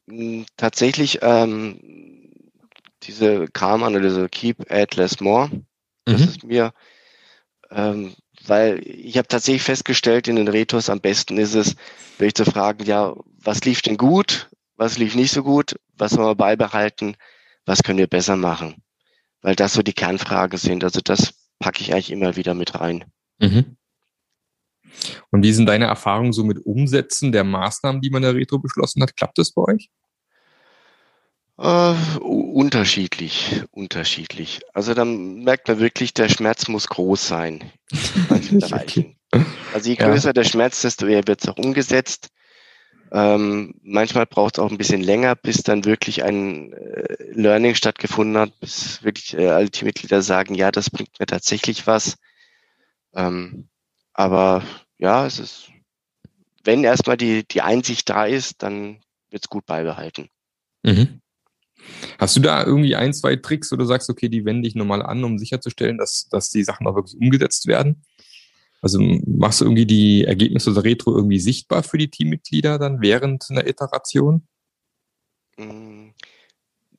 Hm, 0.09 0.45
tatsächlich 0.57 1.19
ähm, 1.21 1.79
diese 3.03 3.47
Karma-Analyse 3.47 4.29
Keep, 4.29 4.71
Add, 4.71 4.95
Less, 4.95 5.19
More. 5.19 5.49
Das 6.05 6.21
mhm. 6.21 6.27
ist 6.27 6.43
mir, 6.43 6.73
ähm, 7.71 8.13
weil 8.45 8.81
ich 8.85 9.17
habe 9.17 9.27
tatsächlich 9.27 9.63
festgestellt, 9.63 10.27
in 10.27 10.35
den 10.35 10.47
Retos 10.47 10.89
am 10.89 11.01
besten 11.01 11.37
ist 11.37 11.55
es, 11.55 11.75
wirklich 12.17 12.35
zu 12.35 12.45
fragen, 12.45 12.85
ja, 12.85 13.15
was 13.41 13.63
lief 13.63 13.81
denn 13.81 13.97
gut, 13.97 14.49
was 14.75 14.97
lief 14.97 15.15
nicht 15.15 15.31
so 15.31 15.43
gut, 15.43 15.75
was 15.97 16.17
wollen 16.17 16.27
wir 16.27 16.35
beibehalten, 16.35 17.15
was 17.65 17.83
können 17.83 17.99
wir 17.99 18.07
besser 18.07 18.35
machen? 18.35 18.75
Weil 19.41 19.55
das 19.55 19.73
so 19.73 19.81
die 19.81 19.93
Kernfragen 19.93 20.57
sind. 20.57 20.83
Also 20.83 20.99
das 21.01 21.33
packe 21.59 21.81
ich 21.81 21.93
eigentlich 21.93 22.11
immer 22.11 22.35
wieder 22.35 22.53
mit 22.53 22.79
rein. 22.79 23.05
Mhm. 23.39 23.77
Und 25.31 25.43
wie 25.43 25.53
sind 25.53 25.67
deine 25.67 25.85
Erfahrungen 25.85 26.33
so 26.33 26.43
mit 26.43 26.65
Umsetzen 26.65 27.31
der 27.31 27.43
Maßnahmen, 27.43 28.01
die 28.01 28.09
man 28.09 28.23
in 28.23 28.33
der 28.33 28.35
Retro 28.35 28.59
beschlossen 28.59 29.01
hat? 29.01 29.15
Klappt 29.15 29.37
das 29.37 29.51
bei 29.51 29.61
euch? 29.61 29.89
Uh, 31.61 31.93
unterschiedlich, 32.21 33.63
unterschiedlich. 33.71 34.61
Also 34.73 34.93
dann 34.93 35.43
merkt 35.43 35.67
man 35.67 35.79
wirklich, 35.79 36.13
der 36.13 36.29
Schmerz 36.29 36.69
muss 36.69 36.87
groß 36.87 37.27
sein. 37.27 37.69
okay. 38.71 39.17
Also 39.73 39.89
je 39.89 39.97
größer 39.97 40.29
ja. 40.29 40.33
der 40.33 40.45
Schmerz, 40.45 40.81
desto 40.81 41.05
eher 41.05 41.27
wird 41.27 41.41
es 41.41 41.49
auch 41.49 41.57
umgesetzt. 41.57 42.29
Ähm, 43.11 43.73
manchmal 43.81 44.25
braucht 44.25 44.55
es 44.55 44.59
auch 44.59 44.71
ein 44.71 44.77
bisschen 44.77 45.01
länger, 45.01 45.35
bis 45.35 45.63
dann 45.63 45.83
wirklich 45.83 46.23
ein 46.23 46.71
äh, 46.73 47.15
Learning 47.31 47.75
stattgefunden 47.75 48.37
hat, 48.37 48.57
bis 48.59 49.03
wirklich 49.03 49.33
äh, 49.33 49.47
alle 49.47 49.69
Teammitglieder 49.69 50.21
sagen, 50.21 50.53
ja, 50.55 50.71
das 50.71 50.89
bringt 50.89 51.19
mir 51.19 51.25
tatsächlich 51.25 51.87
was. 51.87 52.17
Ähm, 53.15 53.67
aber 54.13 54.63
ja, 54.97 55.25
es 55.25 55.39
ist, 55.39 55.71
wenn 56.63 56.83
erstmal 56.83 57.17
die, 57.17 57.47
die 57.47 57.61
Einsicht 57.61 58.09
da 58.09 58.25
ist, 58.25 58.61
dann 58.63 59.01
wird 59.29 59.43
es 59.45 59.49
gut 59.49 59.65
beibehalten. 59.65 60.29
Mhm. 60.83 61.21
Hast 62.17 62.35
du 62.35 62.41
da 62.41 62.65
irgendwie 62.65 62.95
ein, 62.95 63.13
zwei 63.13 63.35
Tricks, 63.37 63.71
wo 63.71 63.75
du 63.75 63.85
sagst, 63.85 64.09
okay, 64.09 64.29
die 64.29 64.45
wende 64.45 64.67
ich 64.67 64.75
nochmal 64.75 65.01
an, 65.01 65.23
um 65.23 65.37
sicherzustellen, 65.37 65.97
dass, 65.97 66.27
dass 66.29 66.49
die 66.49 66.63
Sachen 66.63 66.87
auch 66.87 66.95
wirklich 66.95 67.19
umgesetzt 67.19 67.67
werden? 67.67 68.03
Also 68.81 68.99
machst 68.99 69.61
du 69.61 69.65
irgendwie 69.65 69.85
die 69.85 70.23
Ergebnisse 70.25 70.73
der 70.73 70.83
Retro 70.83 71.15
irgendwie 71.15 71.39
sichtbar 71.39 71.83
für 71.83 71.97
die 71.97 72.09
Teammitglieder 72.09 72.79
dann 72.79 73.01
während 73.01 73.45
einer 73.49 73.67
Iteration? 73.67 74.47
Mm, 75.57 76.09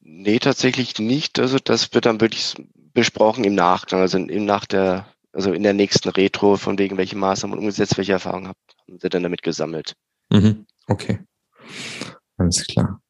nee, 0.00 0.38
tatsächlich 0.38 0.98
nicht. 0.98 1.38
Also 1.38 1.58
das 1.58 1.94
wird 1.94 2.06
dann 2.06 2.20
wirklich 2.20 2.54
besprochen 2.92 3.44
im 3.44 3.54
Nachgang, 3.54 4.00
also 4.00 4.18
im 4.18 4.44
nach 4.44 4.66
der, 4.66 5.06
also 5.32 5.52
in 5.52 5.62
der 5.62 5.74
nächsten 5.74 6.08
Retro, 6.08 6.56
von 6.56 6.78
wegen 6.78 6.96
welche 6.96 7.16
Maßnahmen 7.16 7.58
umgesetzt, 7.58 7.96
welche 7.96 8.12
Erfahrungen 8.12 8.48
haben 8.48 8.98
sie 8.98 9.08
dann 9.08 9.22
damit 9.22 9.42
gesammelt. 9.42 9.94
Mhm. 10.30 10.66
Okay. 10.86 11.20
Alles 12.36 12.66
klar. 12.66 13.00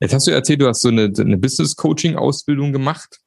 Jetzt 0.00 0.14
hast 0.14 0.26
du 0.26 0.30
erzählt, 0.30 0.60
du 0.60 0.68
hast 0.68 0.80
so 0.80 0.88
eine, 0.88 1.12
eine 1.16 1.36
Business-Coaching-Ausbildung 1.36 2.72
gemacht 2.72 3.20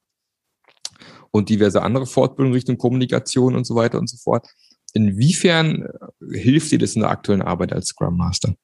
und 1.32 1.50
diverse 1.50 1.82
andere 1.82 2.06
Fortbildungen 2.06 2.54
Richtung 2.54 2.78
Kommunikation 2.78 3.56
und 3.56 3.66
so 3.66 3.76
weiter 3.76 4.00
und 4.00 4.10
so 4.10 4.18
fort. 4.18 4.48
Inwiefern 4.94 5.84
äh, 5.84 6.38
hilft 6.38 6.72
dir 6.72 6.80
das 6.80 6.96
in 6.96 7.02
der 7.02 7.12
aktuellen 7.12 7.42
Arbeit 7.42 7.74
als 7.74 7.88
Scrum 7.88 8.18
Master? 8.18 8.56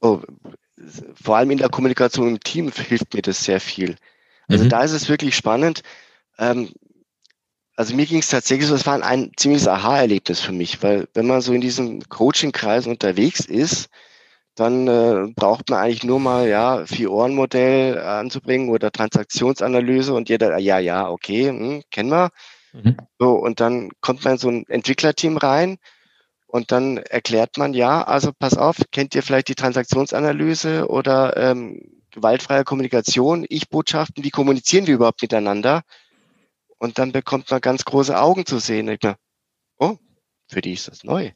Oh, 0.00 0.20
vor 1.20 1.36
allem 1.36 1.50
in 1.50 1.58
der 1.58 1.70
Kommunikation 1.70 2.28
im 2.28 2.40
Team 2.40 2.70
hilft 2.70 3.14
mir 3.14 3.22
das 3.22 3.42
sehr 3.42 3.60
viel. 3.60 3.96
Also 4.46 4.64
mhm. 4.64 4.68
da 4.68 4.82
ist 4.82 4.92
es 4.92 5.08
wirklich 5.08 5.36
spannend. 5.36 5.82
Ähm, 6.38 6.70
also 7.78 7.94
mir 7.94 8.06
ging 8.06 8.18
es 8.18 8.28
tatsächlich 8.28 8.66
so, 8.66 8.74
es 8.74 8.86
war 8.86 9.00
ein 9.00 9.30
ziemliches 9.36 9.68
Aha-Erlebnis 9.68 10.40
für 10.40 10.50
mich, 10.50 10.82
weil 10.82 11.06
wenn 11.14 11.28
man 11.28 11.40
so 11.40 11.52
in 11.52 11.60
diesen 11.60 12.02
Coaching-Kreisen 12.08 12.90
unterwegs 12.90 13.44
ist, 13.44 13.88
dann 14.56 14.88
äh, 14.88 15.32
braucht 15.36 15.70
man 15.70 15.78
eigentlich 15.78 16.02
nur 16.02 16.18
mal 16.18 16.48
ja 16.48 16.84
Vier-Ohren-Modell 16.86 18.00
anzubringen 18.00 18.70
oder 18.70 18.90
Transaktionsanalyse 18.90 20.12
und 20.12 20.28
jeder, 20.28 20.58
ja, 20.58 20.80
ja, 20.80 21.08
okay, 21.08 21.50
hm, 21.50 21.82
kennen 21.92 22.10
wir. 22.10 22.30
Mhm. 22.72 22.96
So, 23.20 23.34
und 23.34 23.60
dann 23.60 23.90
kommt 24.00 24.24
man 24.24 24.32
in 24.32 24.38
so 24.40 24.48
ein 24.48 24.64
Entwicklerteam 24.66 25.36
rein 25.36 25.78
und 26.48 26.72
dann 26.72 26.96
erklärt 26.96 27.58
man, 27.58 27.74
ja, 27.74 28.02
also 28.02 28.32
pass 28.36 28.58
auf, 28.58 28.78
kennt 28.90 29.14
ihr 29.14 29.22
vielleicht 29.22 29.46
die 29.46 29.54
Transaktionsanalyse 29.54 30.88
oder 30.88 31.36
ähm, 31.36 31.80
gewaltfreie 32.10 32.64
Kommunikation, 32.64 33.46
Ich-Botschaften, 33.48 34.24
wie 34.24 34.30
kommunizieren 34.30 34.88
wir 34.88 34.94
überhaupt 34.94 35.22
miteinander? 35.22 35.82
Und 36.78 36.98
dann 36.98 37.12
bekommt 37.12 37.50
man 37.50 37.60
ganz 37.60 37.84
große 37.84 38.18
Augen 38.18 38.46
zu 38.46 38.58
sehen. 38.58 38.88
Ich 38.88 39.02
mir, 39.02 39.16
oh, 39.78 39.96
für 40.48 40.60
die 40.60 40.72
ist 40.72 40.88
das 40.88 41.04
neu. 41.04 41.32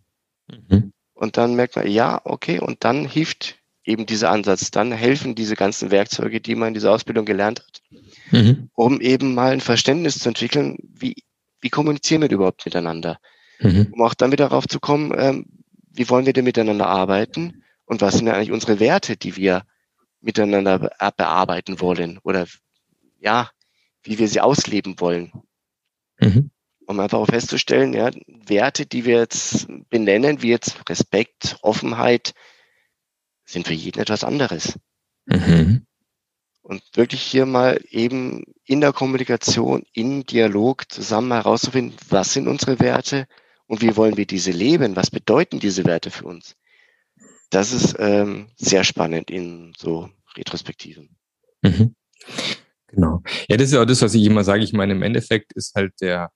Mhm. 0.49 0.93
Und 1.15 1.37
dann 1.37 1.55
merkt 1.55 1.77
man, 1.77 1.89
ja, 1.89 2.21
okay, 2.25 2.59
und 2.59 2.85
dann 2.85 3.07
hilft 3.07 3.59
eben 3.85 4.07
dieser 4.07 4.31
Ansatz. 4.31 4.71
Dann 4.71 4.93
helfen 4.93 5.35
diese 5.35 5.57
ganzen 5.57 5.91
Werkzeuge, 5.91 6.41
die 6.41 6.55
man 6.55 6.69
in 6.69 6.75
dieser 6.75 6.93
Ausbildung 6.93 7.25
gelernt 7.25 7.61
hat, 7.61 7.83
mhm. 8.31 8.71
um 8.75 9.01
eben 9.01 9.35
mal 9.35 9.53
ein 9.53 9.61
Verständnis 9.61 10.19
zu 10.19 10.29
entwickeln, 10.29 10.79
wie, 10.83 11.17
wie 11.61 11.71
kommunizieren 11.71 12.23
wir 12.23 12.31
überhaupt 12.31 12.65
miteinander? 12.65 13.19
Mhm. 13.61 13.89
Um 13.93 14.03
auch 14.03 14.15
dann 14.15 14.33
wieder 14.33 14.49
darauf 14.49 14.67
zu 14.67 14.81
kommen, 14.81 15.13
ähm, 15.17 15.47
wie 15.91 16.09
wollen 16.09 16.27
wir 16.27 16.33
denn 16.33 16.45
miteinander 16.45 16.87
arbeiten 16.87 17.63
und 17.85 18.01
was 18.01 18.15
sind 18.15 18.29
eigentlich 18.29 18.53
unsere 18.53 18.81
Werte, 18.81 19.17
die 19.17 19.37
wir 19.37 19.65
miteinander 20.21 20.79
bearbeiten 21.17 21.81
wollen 21.81 22.19
oder 22.23 22.47
ja, 23.19 23.51
wie 24.03 24.19
wir 24.19 24.29
sie 24.29 24.41
ausleben 24.41 25.01
wollen. 25.01 25.33
Mhm. 26.21 26.51
Um 26.87 27.01
einfach 27.01 27.19
auch 27.19 27.27
festzustellen, 27.27 27.93
ja, 27.95 28.11
Werte, 28.27 28.87
die 28.87 29.05
wir 29.05 29.19
jetzt 29.19 29.69
benennen, 29.89 30.43
wie 30.43 30.51
jetzt 30.51 30.89
Respekt, 30.89 31.57
Offenheit, 31.63 32.35
sind 33.45 33.67
für 33.67 33.75
jeden 33.75 34.01
etwas 34.01 34.25
anderes. 34.25 34.79
Mhm. 35.27 35.87
Und 36.63 36.83
wirklich 36.95 37.23
hier 37.23 37.45
mal 37.45 37.81
eben 37.91 38.45
in 38.65 38.81
der 38.81 38.93
Kommunikation, 38.93 39.85
in 39.93 40.25
Dialog 40.25 40.91
zusammen 40.91 41.33
herauszufinden, 41.33 41.97
was 42.09 42.33
sind 42.33 42.47
unsere 42.47 42.79
Werte 42.79 43.27
und 43.67 43.83
wie 43.83 43.97
wollen 43.97 44.17
wir 44.17 44.27
diese 44.27 44.53
leben? 44.53 44.97
Was 44.97 45.11
bedeuten 45.11 45.59
diese 45.59 45.85
Werte 45.85 46.11
für 46.11 46.25
uns? 46.25 46.57
Das 47.51 47.73
ist 47.73 47.97
ähm, 47.99 48.49
sehr 48.57 48.85
spannend 48.85 49.31
in 49.31 49.73
so 49.77 50.09
Retrospektiven. 50.37 51.17
Mhm. 51.63 51.95
Genau. 52.93 53.23
Ja, 53.49 53.57
das 53.57 53.69
ist 53.69 53.73
ja 53.73 53.83
auch 53.83 53.87
das, 53.87 54.03
was 54.03 54.15
ich 54.15 54.25
immer 54.25 54.45
sage. 54.45 54.63
Ich 54.63 54.75
meine, 54.75 54.93
im 54.93 55.03
Endeffekt 55.03 55.53
ist 55.55 55.75
halt 55.75 55.95
der, 56.01 56.31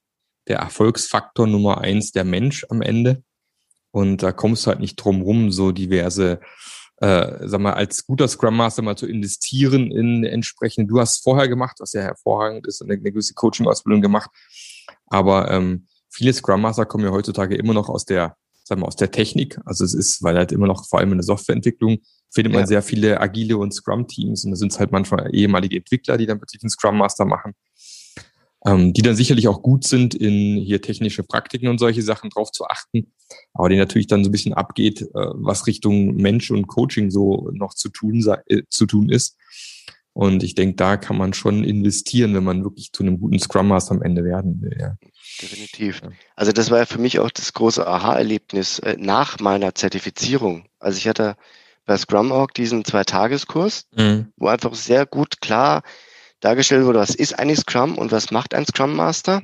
der 0.49 0.59
Erfolgsfaktor 0.59 1.47
Nummer 1.47 1.83
eins 1.83 2.13
der 2.13 2.25
Mensch 2.25 2.67
am 2.71 2.81
Ende. 2.81 3.23
Und 3.91 4.23
da 4.23 4.33
kommst 4.33 4.65
du 4.65 4.71
halt 4.71 4.81
nicht 4.81 4.97
drum 4.97 5.23
rum, 5.23 5.53
so 5.53 5.71
diverse, 5.71 6.41
äh, 6.97 7.47
sag 7.47 7.61
mal, 7.61 7.75
als 7.75 8.07
guter 8.07 8.27
Scrum 8.27 8.57
Master 8.57 8.83
mal 8.83 8.97
zu 8.97 9.07
investieren 9.07 9.91
in 9.91 10.25
entsprechende, 10.25 10.89
du 10.89 10.99
hast 10.99 11.23
vorher 11.23 11.49
gemacht, 11.49 11.77
was 11.79 11.93
ja 11.93 12.03
hervorragend 12.03 12.67
ist, 12.67 12.83
eine, 12.83 12.95
eine 12.95 13.03
gewisse 13.03 13.35
Coaching-Ausbildung 13.35 14.01
gemacht. 14.01 14.31
Aber 15.07 15.51
ähm, 15.51 15.87
viele 16.11 16.33
Scrum 16.33 16.63
Master 16.63 16.87
kommen 16.87 17.05
ja 17.05 17.11
heutzutage 17.11 17.55
immer 17.55 17.75
noch 17.75 17.91
aus 17.91 18.07
der, 18.07 18.37
sagen 18.67 18.83
wir, 18.83 18.89
aus 18.89 18.97
der 18.97 19.13
Technik. 19.13 19.59
Also 19.65 19.85
es 19.85 19.95
ist, 19.95 20.23
weil 20.23 20.37
halt 20.37 20.51
immer 20.51 20.67
noch 20.67 20.87
vor 20.87 20.99
allem 20.99 21.13
in 21.13 21.19
der 21.19 21.25
Softwareentwicklung 21.25 21.99
findet 22.31 22.53
man 22.53 22.63
ja. 22.63 22.67
sehr 22.67 22.83
viele 22.83 23.21
agile 23.21 23.57
und 23.57 23.73
Scrum-Teams 23.73 24.45
und 24.45 24.51
da 24.51 24.57
sind 24.57 24.73
es 24.73 24.81
halt 24.81 24.91
manchmal 24.91 25.33
ehemalige 25.33 25.77
Entwickler, 25.77 26.19
die 26.19 26.27
dann 26.27 26.39
plötzlich 26.39 26.63
einen 26.63 26.71
Scrum 26.71 26.99
Master 26.99 27.25
machen, 27.25 27.55
ähm, 28.67 28.93
die 28.93 29.03
dann 29.03 29.15
sicherlich 29.15 29.47
auch 29.47 29.63
gut 29.63 29.85
sind, 29.85 30.17
in 30.17 30.57
hier 30.57 30.83
technische 30.83 31.23
Praktiken 31.23 31.69
und 31.69 31.79
solche 31.79 32.03
Sachen 32.03 32.29
drauf 32.29 32.51
zu 32.51 32.67
achten, 32.67 33.13
aber 33.55 33.69
die 33.69 33.77
natürlich 33.77 34.09
dann 34.09 34.25
so 34.25 34.31
ein 34.31 34.33
bisschen 34.33 34.55
abgeht, 34.55 35.03
äh, 35.03 35.09
was 35.15 35.69
Richtung 35.69 36.17
Mensch 36.17 36.51
und 36.51 36.67
Coaching 36.67 37.11
so 37.11 37.49
noch 37.53 37.73
zu 37.73 37.89
tun, 37.89 38.21
äh, 38.49 38.63
zu 38.69 38.87
tun 38.87 39.11
ist. 39.11 39.37
Und 40.13 40.43
ich 40.43 40.55
denke, 40.55 40.77
da 40.77 40.97
kann 40.97 41.19
man 41.19 41.35
schon 41.35 41.63
investieren, 41.63 42.35
wenn 42.35 42.43
man 42.43 42.65
wirklich 42.65 42.91
zu 42.91 43.03
einem 43.03 43.21
guten 43.21 43.39
Scrum 43.39 43.69
Master 43.69 43.95
am 43.95 44.03
Ende 44.03 44.25
werden 44.25 44.61
will. 44.63 44.77
Ja. 44.81 44.97
Definitiv. 45.41 46.03
Also 46.35 46.53
das 46.53 46.71
war 46.71 46.79
ja 46.79 46.87
für 46.87 46.99
mich 46.99 47.19
auch 47.19 47.31
das 47.31 47.53
große 47.53 47.87
Aha-Erlebnis 47.87 48.79
äh, 48.79 48.97
nach 48.99 49.39
meiner 49.41 49.75
Zertifizierung. 49.75 50.69
Also 50.79 50.99
ich 50.99 51.09
hatte 51.09 51.37
bei 51.85 51.97
Scrum 51.97 52.33
Org 52.33 52.55
diesen 52.55 52.85
Zwei-Tageskurs, 52.85 53.87
mhm. 53.93 54.33
wo 54.37 54.49
einfach 54.49 54.75
sehr 54.75 55.07
gut 55.07 55.41
klar 55.41 55.83
dargestellt 56.41 56.85
wurde, 56.85 56.99
was 56.99 57.15
ist 57.15 57.39
eigentlich 57.39 57.61
Scrum 57.61 57.97
und 57.97 58.13
was 58.13 58.31
macht 58.31 58.55
ein 58.55 58.67
Scrum 58.67 58.95
Master. 58.95 59.43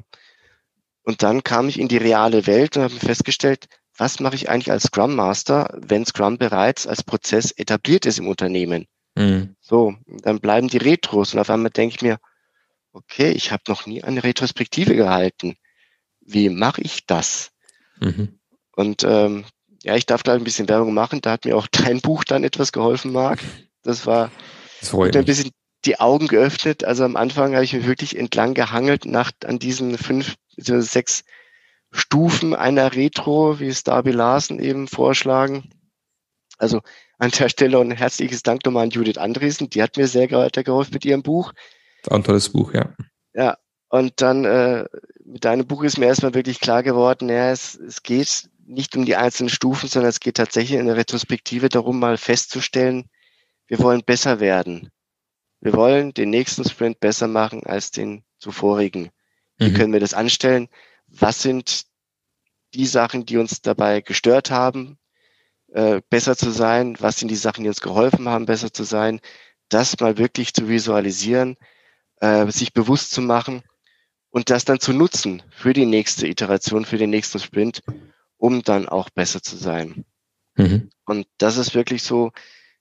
Und 1.05 1.23
dann 1.23 1.43
kam 1.43 1.69
ich 1.69 1.79
in 1.79 1.89
die 1.89 1.97
reale 1.97 2.47
Welt 2.47 2.77
und 2.77 2.85
habe 2.85 2.95
festgestellt, 2.95 3.67
was 3.97 4.21
mache 4.21 4.35
ich 4.35 4.49
eigentlich 4.49 4.71
als 4.71 4.85
Scrum 4.85 5.15
Master, 5.15 5.79
wenn 5.81 6.07
Scrum 6.07 6.39
bereits 6.39 6.87
als 6.87 7.03
Prozess 7.03 7.51
etabliert 7.53 8.07
ist 8.07 8.19
im 8.19 8.29
Unternehmen. 8.29 8.87
Mhm. 9.15 9.57
So, 9.61 9.95
dann 10.07 10.41
bleiben 10.41 10.69
die 10.69 10.79
Retros 10.79 11.35
und 11.35 11.41
auf 11.41 11.51
einmal 11.51 11.71
denke 11.71 11.97
ich 11.97 12.03
mir, 12.03 12.19
okay, 12.93 13.31
ich 13.31 13.53
habe 13.53 13.63
noch 13.69 13.87
nie 13.87 14.03
eine 14.03 14.23
Retrospektive 14.23 14.95
gehalten. 14.95 15.57
Wie 16.25 16.49
mache 16.49 16.81
ich 16.83 17.07
das? 17.07 17.53
Mhm. 18.01 18.39
Und 18.75 19.05
ähm, 19.05 19.45
ja, 19.83 19.97
ich 19.97 20.07
darf 20.07 20.23
gleich 20.23 20.37
ein 20.37 20.45
bisschen 20.45 20.69
Werbung 20.69 20.95
machen. 20.95 21.21
Da 21.21 21.33
hat 21.33 21.45
mir 21.45 21.57
auch 21.57 21.67
dein 21.73 22.01
Buch 22.01 22.25
dann 22.25 22.45
etwas 22.45 22.73
geholfen, 22.73 23.13
Marc. 23.13 23.41
Das 23.83 24.07
war 24.07 24.31
das 24.81 24.93
hat 24.93 24.99
mir 24.99 25.19
ein 25.19 25.25
bisschen 25.25 25.51
die 25.85 26.01
Augen 26.01 26.29
geöffnet. 26.29 26.85
Also 26.85 27.05
am 27.05 27.17
Anfang 27.17 27.55
habe 27.55 27.65
ich 27.65 27.73
mich 27.73 27.87
wirklich 27.87 28.17
entlang 28.17 28.55
gehangelt 28.55 29.05
nach, 29.05 29.33
an 29.45 29.59
diesen 29.59 29.99
fünf, 29.99 30.37
sechs 30.57 31.25
Stufen 31.91 32.55
einer 32.55 32.95
Retro, 32.95 33.61
wie 33.61 33.67
es 33.67 33.85
Darby 33.85 34.13
Larsen 34.13 34.59
eben 34.59 34.89
vorschlagen. 34.89 35.71
Also 36.59 36.81
an 37.19 37.31
der 37.31 37.49
Stelle 37.49 37.79
ein 37.81 37.91
herzliches 37.91 38.43
Dank 38.43 38.65
nochmal 38.65 38.85
an 38.85 38.91
Judith 38.91 39.19
Andresen. 39.19 39.71
Die 39.71 39.83
hat 39.83 39.97
mir 39.97 40.07
sehr 40.07 40.31
weitergeholfen 40.31 40.95
mit 40.95 41.05
ihrem 41.05 41.23
Buch. 41.23 41.53
Ein 42.09 42.25
tolles 42.25 42.49
Buch, 42.49 42.73
ja. 42.73 42.95
Ja, 43.35 43.57
und 43.93 44.23
dann 44.23 44.47
äh, 44.47 44.87
mit 45.23 45.45
deinem 45.45 45.67
Buch 45.67 45.83
ist 45.83 45.99
mir 45.99 46.07
erstmal 46.07 46.33
wirklich 46.33 46.61
klar 46.61 46.83
geworden, 46.83 47.29
ja, 47.29 47.51
es, 47.51 47.75
es 47.75 48.03
geht 48.03 48.49
nicht 48.65 48.97
um 48.97 49.05
die 49.05 49.17
einzelnen 49.17 49.51
Stufen, 49.51 49.87
sondern 49.87 50.09
es 50.09 50.19
geht 50.19 50.39
tatsächlich 50.39 50.81
in 50.81 50.87
der 50.87 50.97
Retrospektive 50.97 51.69
darum, 51.69 51.99
mal 51.99 52.17
festzustellen, 52.17 53.11
wir 53.67 53.79
wollen 53.81 54.03
besser 54.03 54.41
werden. 54.41 54.91
Wir 55.61 55.75
wollen 55.75 56.15
den 56.15 56.31
nächsten 56.31 56.67
Sprint 56.67 57.01
besser 57.01 57.29
machen 57.29 57.67
als 57.67 57.91
den 57.91 58.25
zuvorigen. 58.39 59.11
Wie 59.59 59.69
mhm. 59.69 59.75
können 59.75 59.93
wir 59.93 60.01
das 60.01 60.15
anstellen? 60.15 60.69
Was 61.09 61.43
sind 61.43 61.85
die 62.73 62.87
Sachen, 62.87 63.27
die 63.27 63.37
uns 63.37 63.61
dabei 63.61 64.01
gestört 64.01 64.51
haben, 64.51 64.97
äh, 65.69 66.01
besser 66.09 66.35
zu 66.35 66.51
sein? 66.51 66.97
Was 66.99 67.19
sind 67.19 67.29
die 67.29 67.37
Sachen, 67.37 67.63
die 67.63 67.69
uns 67.69 67.83
geholfen 67.83 68.27
haben, 68.27 68.47
besser 68.47 68.73
zu 68.73 68.85
sein? 68.85 69.21
Das 69.69 70.01
mal 70.01 70.17
wirklich 70.17 70.55
zu 70.55 70.67
visualisieren, 70.67 71.59
äh, 72.21 72.51
sich 72.51 72.73
bewusst 72.73 73.11
zu 73.11 73.21
machen 73.21 73.63
und 74.33 74.51
das 74.51 74.65
dann 74.65 74.81
zu 74.81 74.93
nutzen 74.93 75.45
für 75.51 75.73
die 75.73 75.87
nächste 75.87 76.27
Iteration, 76.27 76.85
für 76.85 76.99
den 76.99 77.11
nächsten 77.11 77.39
Sprint 77.39 77.83
um 78.43 78.65
dann 78.65 78.89
auch 78.89 79.09
besser 79.09 79.41
zu 79.41 79.57
sein. 79.57 80.05
Mhm. 80.57 80.91
Und 81.07 81.27
das 81.39 81.57
ist 81.57 81.77
wirklich 81.77 82.03
so, 82.03 82.33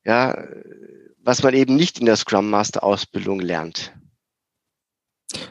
ja, 0.04 0.36
was 1.20 1.44
man 1.44 1.54
eben 1.54 1.76
nicht 1.76 2.00
in 2.00 2.08
der 2.08 2.16
Scrum 2.16 2.50
Master 2.50 2.84
Ausbildung 2.84 3.40
lernt. 3.40 3.94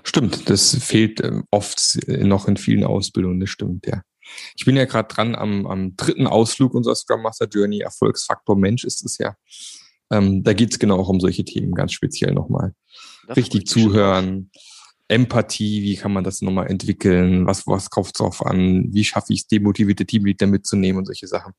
Stimmt, 0.03 0.51
das 0.51 0.77
fehlt 0.83 1.23
ähm, 1.23 1.45
oft 1.53 1.97
noch 2.09 2.49
in 2.49 2.57
vielen 2.57 2.83
Ausbildungen, 2.83 3.39
das 3.39 3.51
stimmt, 3.51 3.87
ja. 3.87 4.03
Ich 4.57 4.65
bin 4.65 4.77
ja 4.77 4.85
gerade 4.85 5.13
dran 5.13 5.37
am, 5.37 5.67
am 5.69 5.97
dritten 5.97 6.27
Ausflug 6.27 6.75
unserer 6.75 6.97
Scrum 6.97 7.23
Master 7.23 7.47
Journey, 7.47 7.81
Erfolgsfaktor 7.81 8.57
Mensch 8.57 8.83
ist 8.83 9.05
es 9.05 9.17
ja. 9.19 9.37
Ähm, 10.11 10.43
da 10.43 10.55
geht 10.55 10.73
es 10.73 10.81
genau 10.81 10.99
auch 10.99 11.09
um 11.09 11.21
solche 11.21 11.45
Themen 11.45 11.73
ganz 11.73 11.93
speziell 11.93 12.33
nochmal. 12.33 12.75
Richtig 13.29 13.69
zuhören, 13.69 14.51
Empathie, 15.11 15.83
wie 15.83 15.97
kann 15.97 16.13
man 16.13 16.25
das 16.25 16.41
nochmal 16.41 16.69
entwickeln, 16.69 17.47
was, 17.47 17.67
was 17.67 17.91
kauft 17.91 18.15
es 18.15 18.19
drauf 18.19 18.47
an, 18.47 18.87
wie 18.93 19.05
schaffe 19.05 19.33
ich 19.33 19.41
es, 19.41 19.47
demotivierte 19.47 20.07
Teamleader 20.07 20.47
mitzunehmen 20.47 20.99
und 20.99 21.07
solche 21.07 21.27
Sachen. 21.27 21.53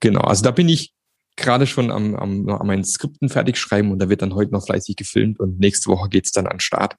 Genau, 0.00 0.22
also 0.22 0.42
da 0.42 0.50
bin 0.50 0.68
ich 0.68 0.94
gerade 1.36 1.66
schon 1.66 1.90
am, 1.90 2.14
am, 2.16 2.48
an 2.48 2.66
meinen 2.66 2.84
Skripten 2.84 3.28
fertig 3.28 3.56
schreiben 3.56 3.92
und 3.92 3.98
da 3.98 4.08
wird 4.08 4.22
dann 4.22 4.34
heute 4.34 4.52
noch 4.52 4.64
fleißig 4.64 4.96
gefilmt 4.96 5.40
und 5.40 5.58
nächste 5.58 5.90
Woche 5.90 6.08
geht's 6.08 6.32
dann 6.32 6.46
an 6.46 6.60
Start. 6.60 6.96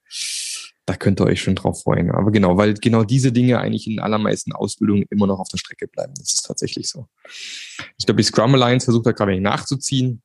Da 0.84 0.96
könnt 0.96 1.20
ihr 1.20 1.26
euch 1.26 1.40
schon 1.40 1.54
drauf 1.54 1.82
freuen. 1.82 2.10
Aber 2.10 2.32
genau, 2.32 2.56
weil 2.56 2.74
genau 2.74 3.04
diese 3.04 3.30
Dinge 3.30 3.60
eigentlich 3.60 3.86
in 3.86 4.00
allermeisten 4.00 4.52
Ausbildungen 4.52 5.04
immer 5.10 5.28
noch 5.28 5.38
auf 5.38 5.48
der 5.48 5.58
Strecke 5.58 5.86
bleiben. 5.86 6.12
Das 6.18 6.34
ist 6.34 6.42
tatsächlich 6.42 6.88
so. 6.88 7.06
Ich 7.98 8.04
glaube, 8.04 8.20
die 8.20 8.24
Scrum 8.24 8.54
Alliance 8.54 8.84
versucht 8.84 9.06
da 9.06 9.12
gerade 9.12 9.40
nachzuziehen. 9.40 10.22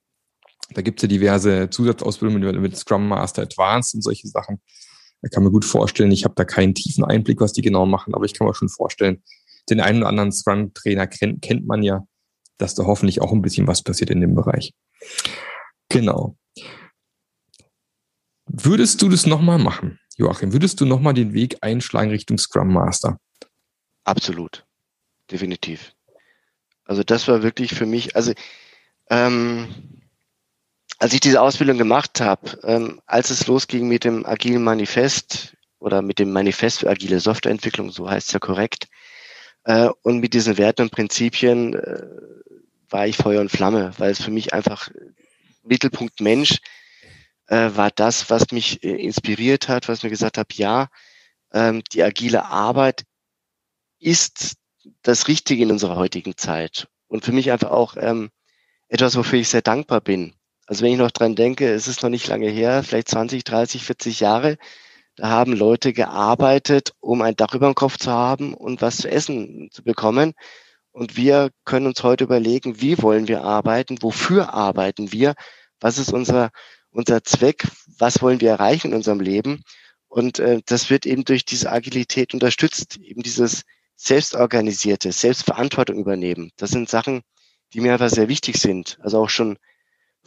Da 0.71 0.81
gibt's 0.81 1.03
ja 1.03 1.07
diverse 1.07 1.69
Zusatzausbildungen 1.69 2.59
mit 2.59 2.75
Scrum 2.75 3.07
Master 3.07 3.43
Advanced 3.43 3.93
und 3.95 4.01
solche 4.01 4.27
Sachen. 4.27 4.59
Ich 5.21 5.31
kann 5.31 5.43
mir 5.43 5.51
gut 5.51 5.65
vorstellen, 5.65 6.11
ich 6.11 6.23
habe 6.23 6.35
da 6.35 6.45
keinen 6.45 6.75
tiefen 6.75 7.03
Einblick, 7.03 7.41
was 7.41 7.53
die 7.53 7.61
genau 7.61 7.85
machen, 7.85 8.13
aber 8.13 8.25
ich 8.25 8.33
kann 8.33 8.47
mir 8.47 8.53
schon 8.53 8.69
vorstellen, 8.69 9.23
den 9.69 9.81
einen 9.81 9.99
oder 9.99 10.09
anderen 10.09 10.31
Scrum-Trainer 10.31 11.07
kennt, 11.07 11.41
kennt 11.41 11.65
man 11.65 11.83
ja, 11.83 12.05
dass 12.57 12.75
da 12.75 12.85
hoffentlich 12.85 13.21
auch 13.21 13.31
ein 13.31 13.41
bisschen 13.41 13.67
was 13.67 13.83
passiert 13.83 14.09
in 14.09 14.21
dem 14.21 14.35
Bereich. 14.35 14.73
Genau. 15.89 16.37
Würdest 18.45 19.01
du 19.01 19.09
das 19.09 19.25
nochmal 19.25 19.59
machen, 19.59 19.99
Joachim? 20.15 20.53
Würdest 20.53 20.79
du 20.79 20.85
nochmal 20.85 21.13
den 21.13 21.33
Weg 21.33 21.57
einschlagen 21.61 22.11
Richtung 22.11 22.37
Scrum 22.37 22.71
Master? 22.73 23.19
Absolut. 24.03 24.65
Definitiv. 25.29 25.93
Also 26.85 27.03
das 27.03 27.27
war 27.27 27.43
wirklich 27.43 27.73
für 27.75 27.85
mich, 27.85 28.15
also 28.15 28.31
ähm, 29.09 29.67
als 30.99 31.13
ich 31.13 31.19
diese 31.19 31.41
Ausbildung 31.41 31.77
gemacht 31.77 32.21
habe, 32.21 32.59
ähm, 32.63 33.01
als 33.05 33.29
es 33.29 33.47
losging 33.47 33.87
mit 33.87 34.03
dem 34.03 34.25
Agilen 34.25 34.63
Manifest 34.63 35.55
oder 35.79 36.01
mit 36.01 36.19
dem 36.19 36.31
Manifest 36.31 36.79
für 36.79 36.89
agile 36.89 37.19
Softwareentwicklung, 37.19 37.91
so 37.91 38.09
heißt 38.09 38.27
es 38.27 38.33
ja 38.33 38.39
korrekt, 38.39 38.87
äh, 39.63 39.89
und 40.01 40.19
mit 40.19 40.33
diesen 40.33 40.57
Werten 40.57 40.83
und 40.83 40.91
Prinzipien 40.91 41.75
äh, 41.75 42.03
war 42.89 43.07
ich 43.07 43.17
Feuer 43.17 43.41
und 43.41 43.51
Flamme, 43.51 43.91
weil 43.97 44.11
es 44.11 44.21
für 44.21 44.31
mich 44.31 44.53
einfach 44.53 44.89
Mittelpunkt 45.63 46.21
Mensch 46.21 46.59
äh, 47.47 47.69
war 47.75 47.91
das, 47.91 48.29
was 48.29 48.51
mich 48.51 48.83
äh, 48.83 48.95
inspiriert 48.95 49.67
hat, 49.67 49.87
was 49.87 50.03
mir 50.03 50.09
gesagt 50.09 50.37
hat, 50.37 50.53
ja, 50.53 50.87
ähm, 51.53 51.83
die 51.91 52.03
agile 52.03 52.45
Arbeit 52.45 53.03
ist 53.99 54.55
das 55.01 55.27
Richtige 55.27 55.63
in 55.63 55.71
unserer 55.71 55.95
heutigen 55.95 56.37
Zeit. 56.37 56.87
und 57.07 57.23
für 57.25 57.31
mich 57.31 57.51
einfach 57.51 57.71
auch 57.71 57.95
ähm, 57.97 58.29
etwas, 58.89 59.15
wofür 59.15 59.39
ich 59.39 59.49
sehr 59.49 59.61
dankbar 59.61 60.01
bin. 60.01 60.36
Also 60.67 60.83
wenn 60.83 60.91
ich 60.91 60.99
noch 60.99 61.11
dran 61.11 61.35
denke, 61.35 61.71
es 61.71 61.87
ist 61.87 62.03
noch 62.03 62.09
nicht 62.09 62.27
lange 62.27 62.49
her, 62.49 62.83
vielleicht 62.83 63.07
20, 63.09 63.43
30, 63.45 63.83
40 63.83 64.19
Jahre, 64.19 64.57
da 65.15 65.29
haben 65.29 65.53
Leute 65.53 65.93
gearbeitet, 65.93 66.91
um 66.99 67.21
ein 67.21 67.35
Dach 67.35 67.55
über 67.55 67.67
dem 67.67 67.73
Kopf 67.75 67.97
zu 67.97 68.11
haben 68.11 68.53
und 68.53 68.81
was 68.81 68.97
zu 68.97 69.09
essen 69.09 69.69
zu 69.71 69.83
bekommen. 69.83 70.33
Und 70.91 71.15
wir 71.15 71.51
können 71.63 71.87
uns 71.87 72.03
heute 72.03 72.25
überlegen, 72.25 72.81
wie 72.81 73.01
wollen 73.01 73.27
wir 73.27 73.43
arbeiten, 73.43 74.01
wofür 74.01 74.53
arbeiten 74.53 75.11
wir, 75.11 75.35
was 75.79 75.97
ist 75.97 76.11
unser, 76.11 76.51
unser 76.91 77.23
Zweck, 77.23 77.67
was 77.97 78.21
wollen 78.21 78.41
wir 78.41 78.51
erreichen 78.51 78.89
in 78.89 78.95
unserem 78.95 79.21
Leben. 79.21 79.63
Und 80.09 80.39
äh, 80.39 80.61
das 80.65 80.89
wird 80.89 81.05
eben 81.05 81.23
durch 81.23 81.45
diese 81.45 81.71
Agilität 81.71 82.33
unterstützt, 82.33 82.97
eben 82.97 83.23
dieses 83.23 83.63
selbstorganisierte, 83.95 85.11
Selbstverantwortung 85.11 85.97
übernehmen. 85.97 86.51
Das 86.57 86.71
sind 86.71 86.89
Sachen, 86.89 87.21
die 87.73 87.81
mir 87.81 87.93
einfach 87.93 88.09
sehr 88.09 88.27
wichtig 88.27 88.59
sind. 88.59 88.97
Also 89.01 89.19
auch 89.19 89.29
schon 89.29 89.57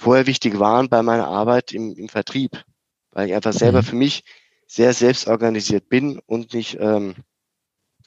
vorher 0.00 0.26
wichtig 0.26 0.58
waren 0.58 0.88
bei 0.88 1.02
meiner 1.02 1.28
Arbeit 1.28 1.72
im, 1.72 1.94
im 1.94 2.08
Vertrieb, 2.08 2.64
weil 3.10 3.28
ich 3.28 3.34
einfach 3.34 3.52
selber 3.52 3.82
mhm. 3.82 3.86
für 3.86 3.96
mich 3.96 4.24
sehr 4.66 4.94
selbstorganisiert 4.94 5.88
bin 5.88 6.20
und 6.26 6.54
nicht 6.54 6.78
ähm, 6.80 7.16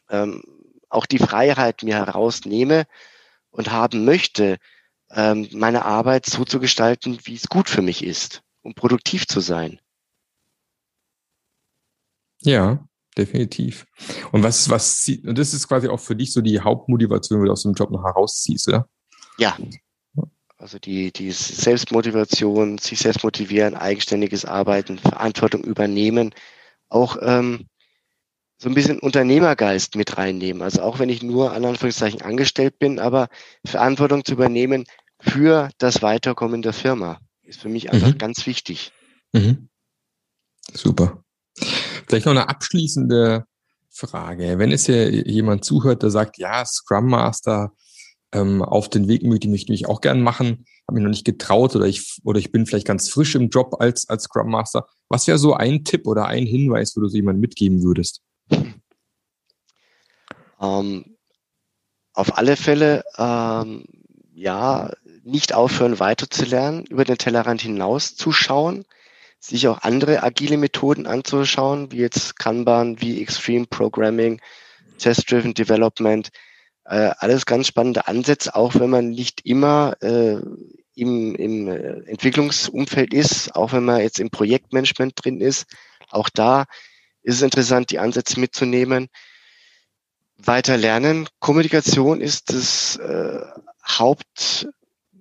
ähm, 0.10 0.43
auch 0.89 1.06
die 1.06 1.19
Freiheit 1.19 1.84
mir 1.84 1.95
herausnehme 1.95 2.86
und 3.51 3.71
haben 3.71 4.06
möchte, 4.06 4.58
ähm, 5.12 5.47
meine 5.51 5.86
Arbeit 5.86 6.25
so 6.25 6.45
zu 6.45 6.60
gestalten, 6.60 7.19
wie 7.23 7.36
es 7.36 7.47
gut 7.47 7.69
für 7.69 7.82
mich 7.82 8.03
ist, 8.03 8.41
um 8.62 8.73
produktiv 8.73 9.27
zu 9.27 9.39
sein. 9.39 9.79
Ja, 12.41 12.86
definitiv. 13.17 13.86
Und 14.32 14.43
was, 14.43 14.69
was, 14.69 15.10
und 15.25 15.38
das 15.38 15.53
ist 15.53 15.67
quasi 15.67 15.88
auch 15.88 15.99
für 15.99 16.15
dich 16.15 16.34
so 16.34 16.41
die 16.41 16.60
Hauptmotivation, 16.60 17.39
wenn 17.39 17.45
du 17.47 17.51
aus 17.51 17.63
dem 17.63 17.73
Job 17.73 17.91
noch 17.91 18.03
herausziehst, 18.03 18.67
oder? 18.67 18.88
Ja. 19.38 19.58
Also 20.63 20.80
die, 20.80 21.12
die 21.12 21.30
Selbstmotivation, 21.34 22.78
sich 22.78 22.99
selbst 22.99 23.21
motivieren, 23.26 23.76
eigenständiges 23.76 24.45
Arbeiten, 24.45 24.97
Verantwortung 24.97 25.62
übernehmen, 25.62 26.34
auch 26.88 27.17
ähm, 27.19 27.65
so 28.58 28.69
ein 28.69 28.73
bisschen 28.73 28.99
Unternehmergeist 28.99 29.97
mit 29.97 30.17
reinnehmen. 30.17 30.62
Also 30.62 30.82
auch 30.82 30.99
wenn 30.99 31.10
ich 31.10 31.21
nur 31.21 31.52
an 31.52 31.65
Anführungszeichen 31.65 32.21
angestellt 32.21 32.80
bin, 32.80 32.97
aber 32.99 33.28
Verantwortung 33.65 34.23
zu 34.23 34.32
übernehmen 34.32 34.86
für 35.19 35.67
das 35.80 36.02
Weiterkommen 36.02 36.62
der 36.62 36.71
Firma 36.71 37.19
ist 37.41 37.60
für 37.60 37.67
mich 37.67 37.91
einfach 37.91 38.13
mhm. 38.13 38.17
ganz 38.17 38.45
wichtig. 38.45 38.93
Mhm. 39.34 39.67
Super. 40.73 41.26
Vielleicht 42.08 42.26
noch 42.26 42.32
eine 42.32 42.47
abschließende 42.47 43.43
Frage. 43.89 44.58
Wenn 44.60 44.71
es 44.71 44.86
hier 44.86 45.12
jemand 45.28 45.65
zuhört, 45.65 46.04
der 46.04 46.10
sagt, 46.10 46.38
ja, 46.38 46.63
Scrum 46.63 47.08
Master 47.08 47.73
ähm, 48.34 48.62
auf 48.62 48.89
den 48.89 49.08
Weg 49.08 49.24
möchte, 49.24 49.48
ich 49.48 49.69
mich 49.69 49.88
auch 49.88 50.02
gern 50.02 50.22
machen, 50.22 50.65
habe 50.88 50.96
mich 50.96 51.04
noch 51.04 51.10
nicht 51.10 51.26
getraut 51.26 51.76
oder 51.76 51.86
ich, 51.86 52.19
oder 52.24 52.39
ich 52.39 52.52
bin 52.52 52.65
vielleicht 52.65 52.88
ganz 52.88 53.10
frisch 53.10 53.36
im 53.36 53.50
Job 53.50 53.76
als, 53.80 54.10
als 54.10 54.24
Scrum 54.24 54.50
Master. 54.50 54.88
Was 55.08 55.28
wäre 55.28 55.38
so 55.38 55.54
ein 55.54 55.84
Tipp 55.84 56.08
oder 56.08 56.26
ein 56.26 56.46
Hinweis, 56.46 56.96
wo 56.96 57.02
du 57.02 57.08
so 57.08 57.15
jemandem 57.15 57.41
mitgeben 57.41 57.84
würdest? 57.84 58.22
Ähm, 60.60 61.17
auf 62.13 62.38
alle 62.38 62.56
Fälle, 62.56 63.04
ähm, 63.17 63.86
ja, 64.34 64.91
nicht 65.24 65.54
aufhören 65.54 66.00
weiterzulernen, 66.00 66.86
über 66.86 67.06
den 67.06 67.17
Tellerrand 67.17 67.62
hinaus 67.62 68.15
zu 68.15 68.32
schauen, 68.32 68.84
sich 69.39 69.67
auch 69.67 69.82
andere 69.82 70.24
agile 70.24 70.58
Methoden 70.58 71.06
anzuschauen, 71.06 71.91
wie 71.91 71.98
jetzt 71.98 72.38
Kanban, 72.39 73.00
wie 73.02 73.22
Extreme 73.22 73.67
Programming, 73.67 74.41
Test-Driven 74.98 75.54
Development, 75.54 76.30
äh, 76.86 77.12
alles 77.17 77.46
ganz 77.46 77.67
spannende 77.67 78.08
Ansätze, 78.08 78.56
auch 78.56 78.76
wenn 78.76 78.89
man 78.89 79.10
nicht 79.10 79.46
immer 79.46 79.96
äh, 80.02 80.38
im, 80.96 81.36
im 81.36 81.67
äh, 81.67 82.10
Entwicklungsumfeld 82.10 83.13
ist, 83.13 83.56
auch 83.56 83.74
wenn 83.74 83.86
man 83.86 84.02
jetzt 84.02 84.19
im 84.19 84.30
Projektmanagement 84.30 85.13
drin 85.15 85.41
ist. 85.41 85.65
Auch 86.10 86.30
da 86.30 86.65
ist 87.24 87.36
es 87.36 87.41
interessant, 87.41 87.91
die 87.91 88.00
Ansätze 88.00 88.39
mitzunehmen. 88.39 89.08
Weiter 90.38 90.78
lernen. 90.78 91.28
Kommunikation 91.39 92.22
ist 92.22 92.52
das 92.52 92.98
äh, 92.98 93.39
Haupt, 93.88 94.67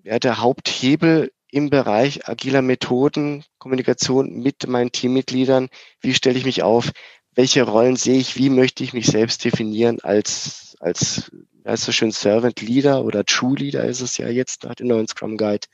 ja, 0.02 0.18
der 0.18 0.38
Haupthebel 0.40 1.30
im 1.50 1.70
Bereich 1.70 2.28
agiler 2.28 2.62
Methoden, 2.62 3.44
Kommunikation 3.58 4.38
mit 4.40 4.66
meinen 4.66 4.90
Teammitgliedern. 4.90 5.68
Wie 6.00 6.14
stelle 6.14 6.38
ich 6.38 6.44
mich 6.44 6.62
auf? 6.62 6.90
Welche 7.34 7.62
Rollen 7.62 7.96
sehe 7.96 8.18
ich? 8.18 8.36
Wie 8.36 8.50
möchte 8.50 8.82
ich 8.82 8.94
mich 8.94 9.06
selbst 9.06 9.44
definieren 9.44 10.00
als, 10.00 10.76
als, 10.80 11.30
ja, 11.64 11.76
so 11.76 11.92
schön 11.92 12.10
Servant 12.10 12.60
Leader 12.60 13.04
oder 13.04 13.24
True 13.24 13.56
Leader 13.56 13.84
ist 13.84 14.00
es 14.00 14.18
ja 14.18 14.28
jetzt 14.28 14.64
nach 14.64 14.74
dem 14.74 14.88
neuen 14.88 15.06
Scrum 15.06 15.36
Guide. 15.36 15.66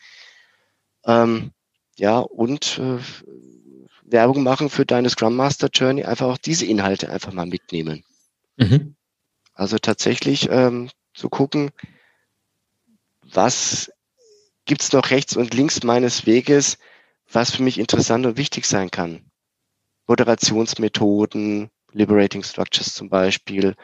Ähm, 1.05 1.53
ja, 1.97 2.19
und 2.19 2.79
äh, 2.79 2.99
Werbung 4.03 4.43
machen 4.43 4.71
für 4.71 4.87
deine 4.87 5.11
Scrum 5.11 5.37
Master 5.37 5.69
Journey, 5.73 6.05
einfach 6.05 6.27
auch 6.27 6.39
diese 6.39 6.67
Inhalte 6.67 7.11
einfach 7.11 7.33
mal 7.33 7.47
mitnehmen. 7.47 8.05
Mhm. 8.57 8.97
Also 9.55 9.79
tatsächlich 9.79 10.49
ähm, 10.51 10.91
zu 11.15 11.29
gucken, 11.29 11.71
was 13.23 13.91
gibt's 14.65 14.93
noch 14.93 15.11
rechts 15.11 15.37
und 15.37 15.55
links 15.55 15.83
meines 15.83 16.27
Weges, 16.27 16.79
was 17.31 17.55
für 17.55 17.63
mich 17.63 17.79
interessant 17.79 18.27
und 18.27 18.37
wichtig 18.37 18.67
sein 18.67 18.91
kann. 18.91 19.31
Moderationsmethoden, 20.07 21.71
Liberating 21.93 22.43
Structures 22.43 22.95
zum 22.95 23.09
Beispiel, 23.09 23.75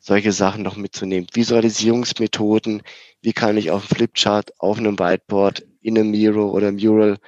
solche 0.00 0.32
Sachen 0.32 0.62
noch 0.62 0.76
mitzunehmen. 0.76 1.28
Visualisierungsmethoden, 1.32 2.82
wie 3.20 3.32
kann 3.32 3.56
ich 3.56 3.70
auf 3.70 3.86
dem 3.86 3.96
Flipchart, 3.96 4.58
auf 4.58 4.78
einem 4.78 4.98
Whiteboard, 4.98 5.66
in 5.82 5.96
einem 5.96 6.10
Miro 6.10 6.50
oder 6.50 6.72
Mural 6.72 7.18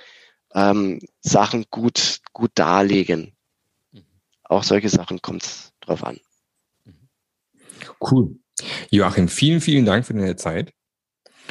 ähm, 0.55 1.01
Sachen 1.21 1.67
gut, 1.71 2.21
gut 2.33 2.51
darlegen. 2.55 3.35
Mhm. 3.93 4.05
Auch 4.45 4.65
solche 4.65 4.89
Sachen 4.89 5.21
kommt 5.23 5.45
es 5.45 5.73
drauf 5.81 6.03
an. 6.03 6.19
Cool. 8.01 8.37
Joachim, 8.91 9.29
vielen, 9.29 9.61
vielen 9.61 9.85
Dank 9.85 10.07
für 10.07 10.15
deine 10.15 10.37
Zeit. 10.37 10.73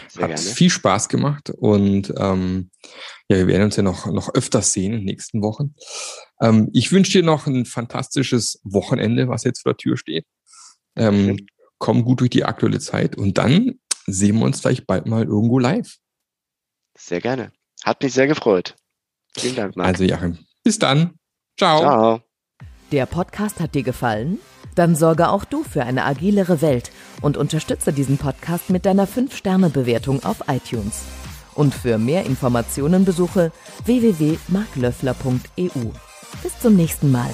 Sehr 0.07 0.23
Hat 0.23 0.35
gerne. 0.35 0.41
viel 0.41 0.69
Spaß 0.69 1.09
gemacht 1.09 1.49
und 1.49 2.13
ähm, 2.17 2.71
ja, 3.27 3.37
wir 3.37 3.47
werden 3.47 3.63
uns 3.63 3.75
ja 3.75 3.83
noch, 3.83 4.05
noch 4.07 4.33
öfters 4.33 4.73
sehen 4.73 4.93
in 4.93 4.99
den 4.99 5.05
nächsten 5.05 5.41
Wochen. 5.41 5.75
Ähm, 6.41 6.69
ich 6.73 6.91
wünsche 6.91 7.11
dir 7.11 7.23
noch 7.23 7.45
ein 7.45 7.65
fantastisches 7.65 8.59
Wochenende, 8.63 9.27
was 9.27 9.43
jetzt 9.43 9.63
vor 9.63 9.73
der 9.73 9.77
Tür 9.77 9.97
steht. 9.97 10.25
Ähm, 11.01 11.47
komm 11.77 12.03
gut 12.03 12.19
durch 12.19 12.29
die 12.29 12.45
aktuelle 12.45 12.79
Zeit 12.79 13.17
und 13.17 13.37
dann 13.37 13.79
sehen 14.05 14.37
wir 14.37 14.45
uns 14.45 14.61
vielleicht 14.61 14.87
bald 14.87 15.07
mal 15.07 15.25
irgendwo 15.25 15.59
live. 15.59 15.97
Sehr 16.97 17.21
gerne. 17.21 17.51
Hat 17.83 18.03
mich 18.03 18.13
sehr 18.13 18.27
gefreut. 18.27 18.75
Vielen 19.37 19.55
Dank, 19.55 19.75
Marc. 19.75 19.87
Also 19.87 20.03
Joachim, 20.03 20.37
bis 20.63 20.77
dann. 20.77 21.15
Ciao. 21.57 21.79
Ciao. 21.79 22.21
Der 22.91 23.05
Podcast 23.05 23.59
hat 23.59 23.73
dir 23.73 23.83
gefallen? 23.83 24.39
Dann 24.75 24.95
sorge 24.95 25.29
auch 25.29 25.45
du 25.45 25.63
für 25.63 25.83
eine 25.83 26.05
agilere 26.05 26.61
Welt 26.61 26.91
und 27.21 27.37
unterstütze 27.37 27.93
diesen 27.93 28.17
Podcast 28.17 28.69
mit 28.69 28.85
deiner 28.85 29.07
5-Sterne-Bewertung 29.07 30.23
auf 30.23 30.43
iTunes. 30.47 31.03
Und 31.55 31.73
für 31.73 31.97
mehr 31.97 32.25
Informationen 32.25 33.05
besuche 33.05 33.51
www.marklöffler.eu. 33.85 35.91
Bis 36.43 36.59
zum 36.59 36.75
nächsten 36.75 37.11
Mal. 37.11 37.31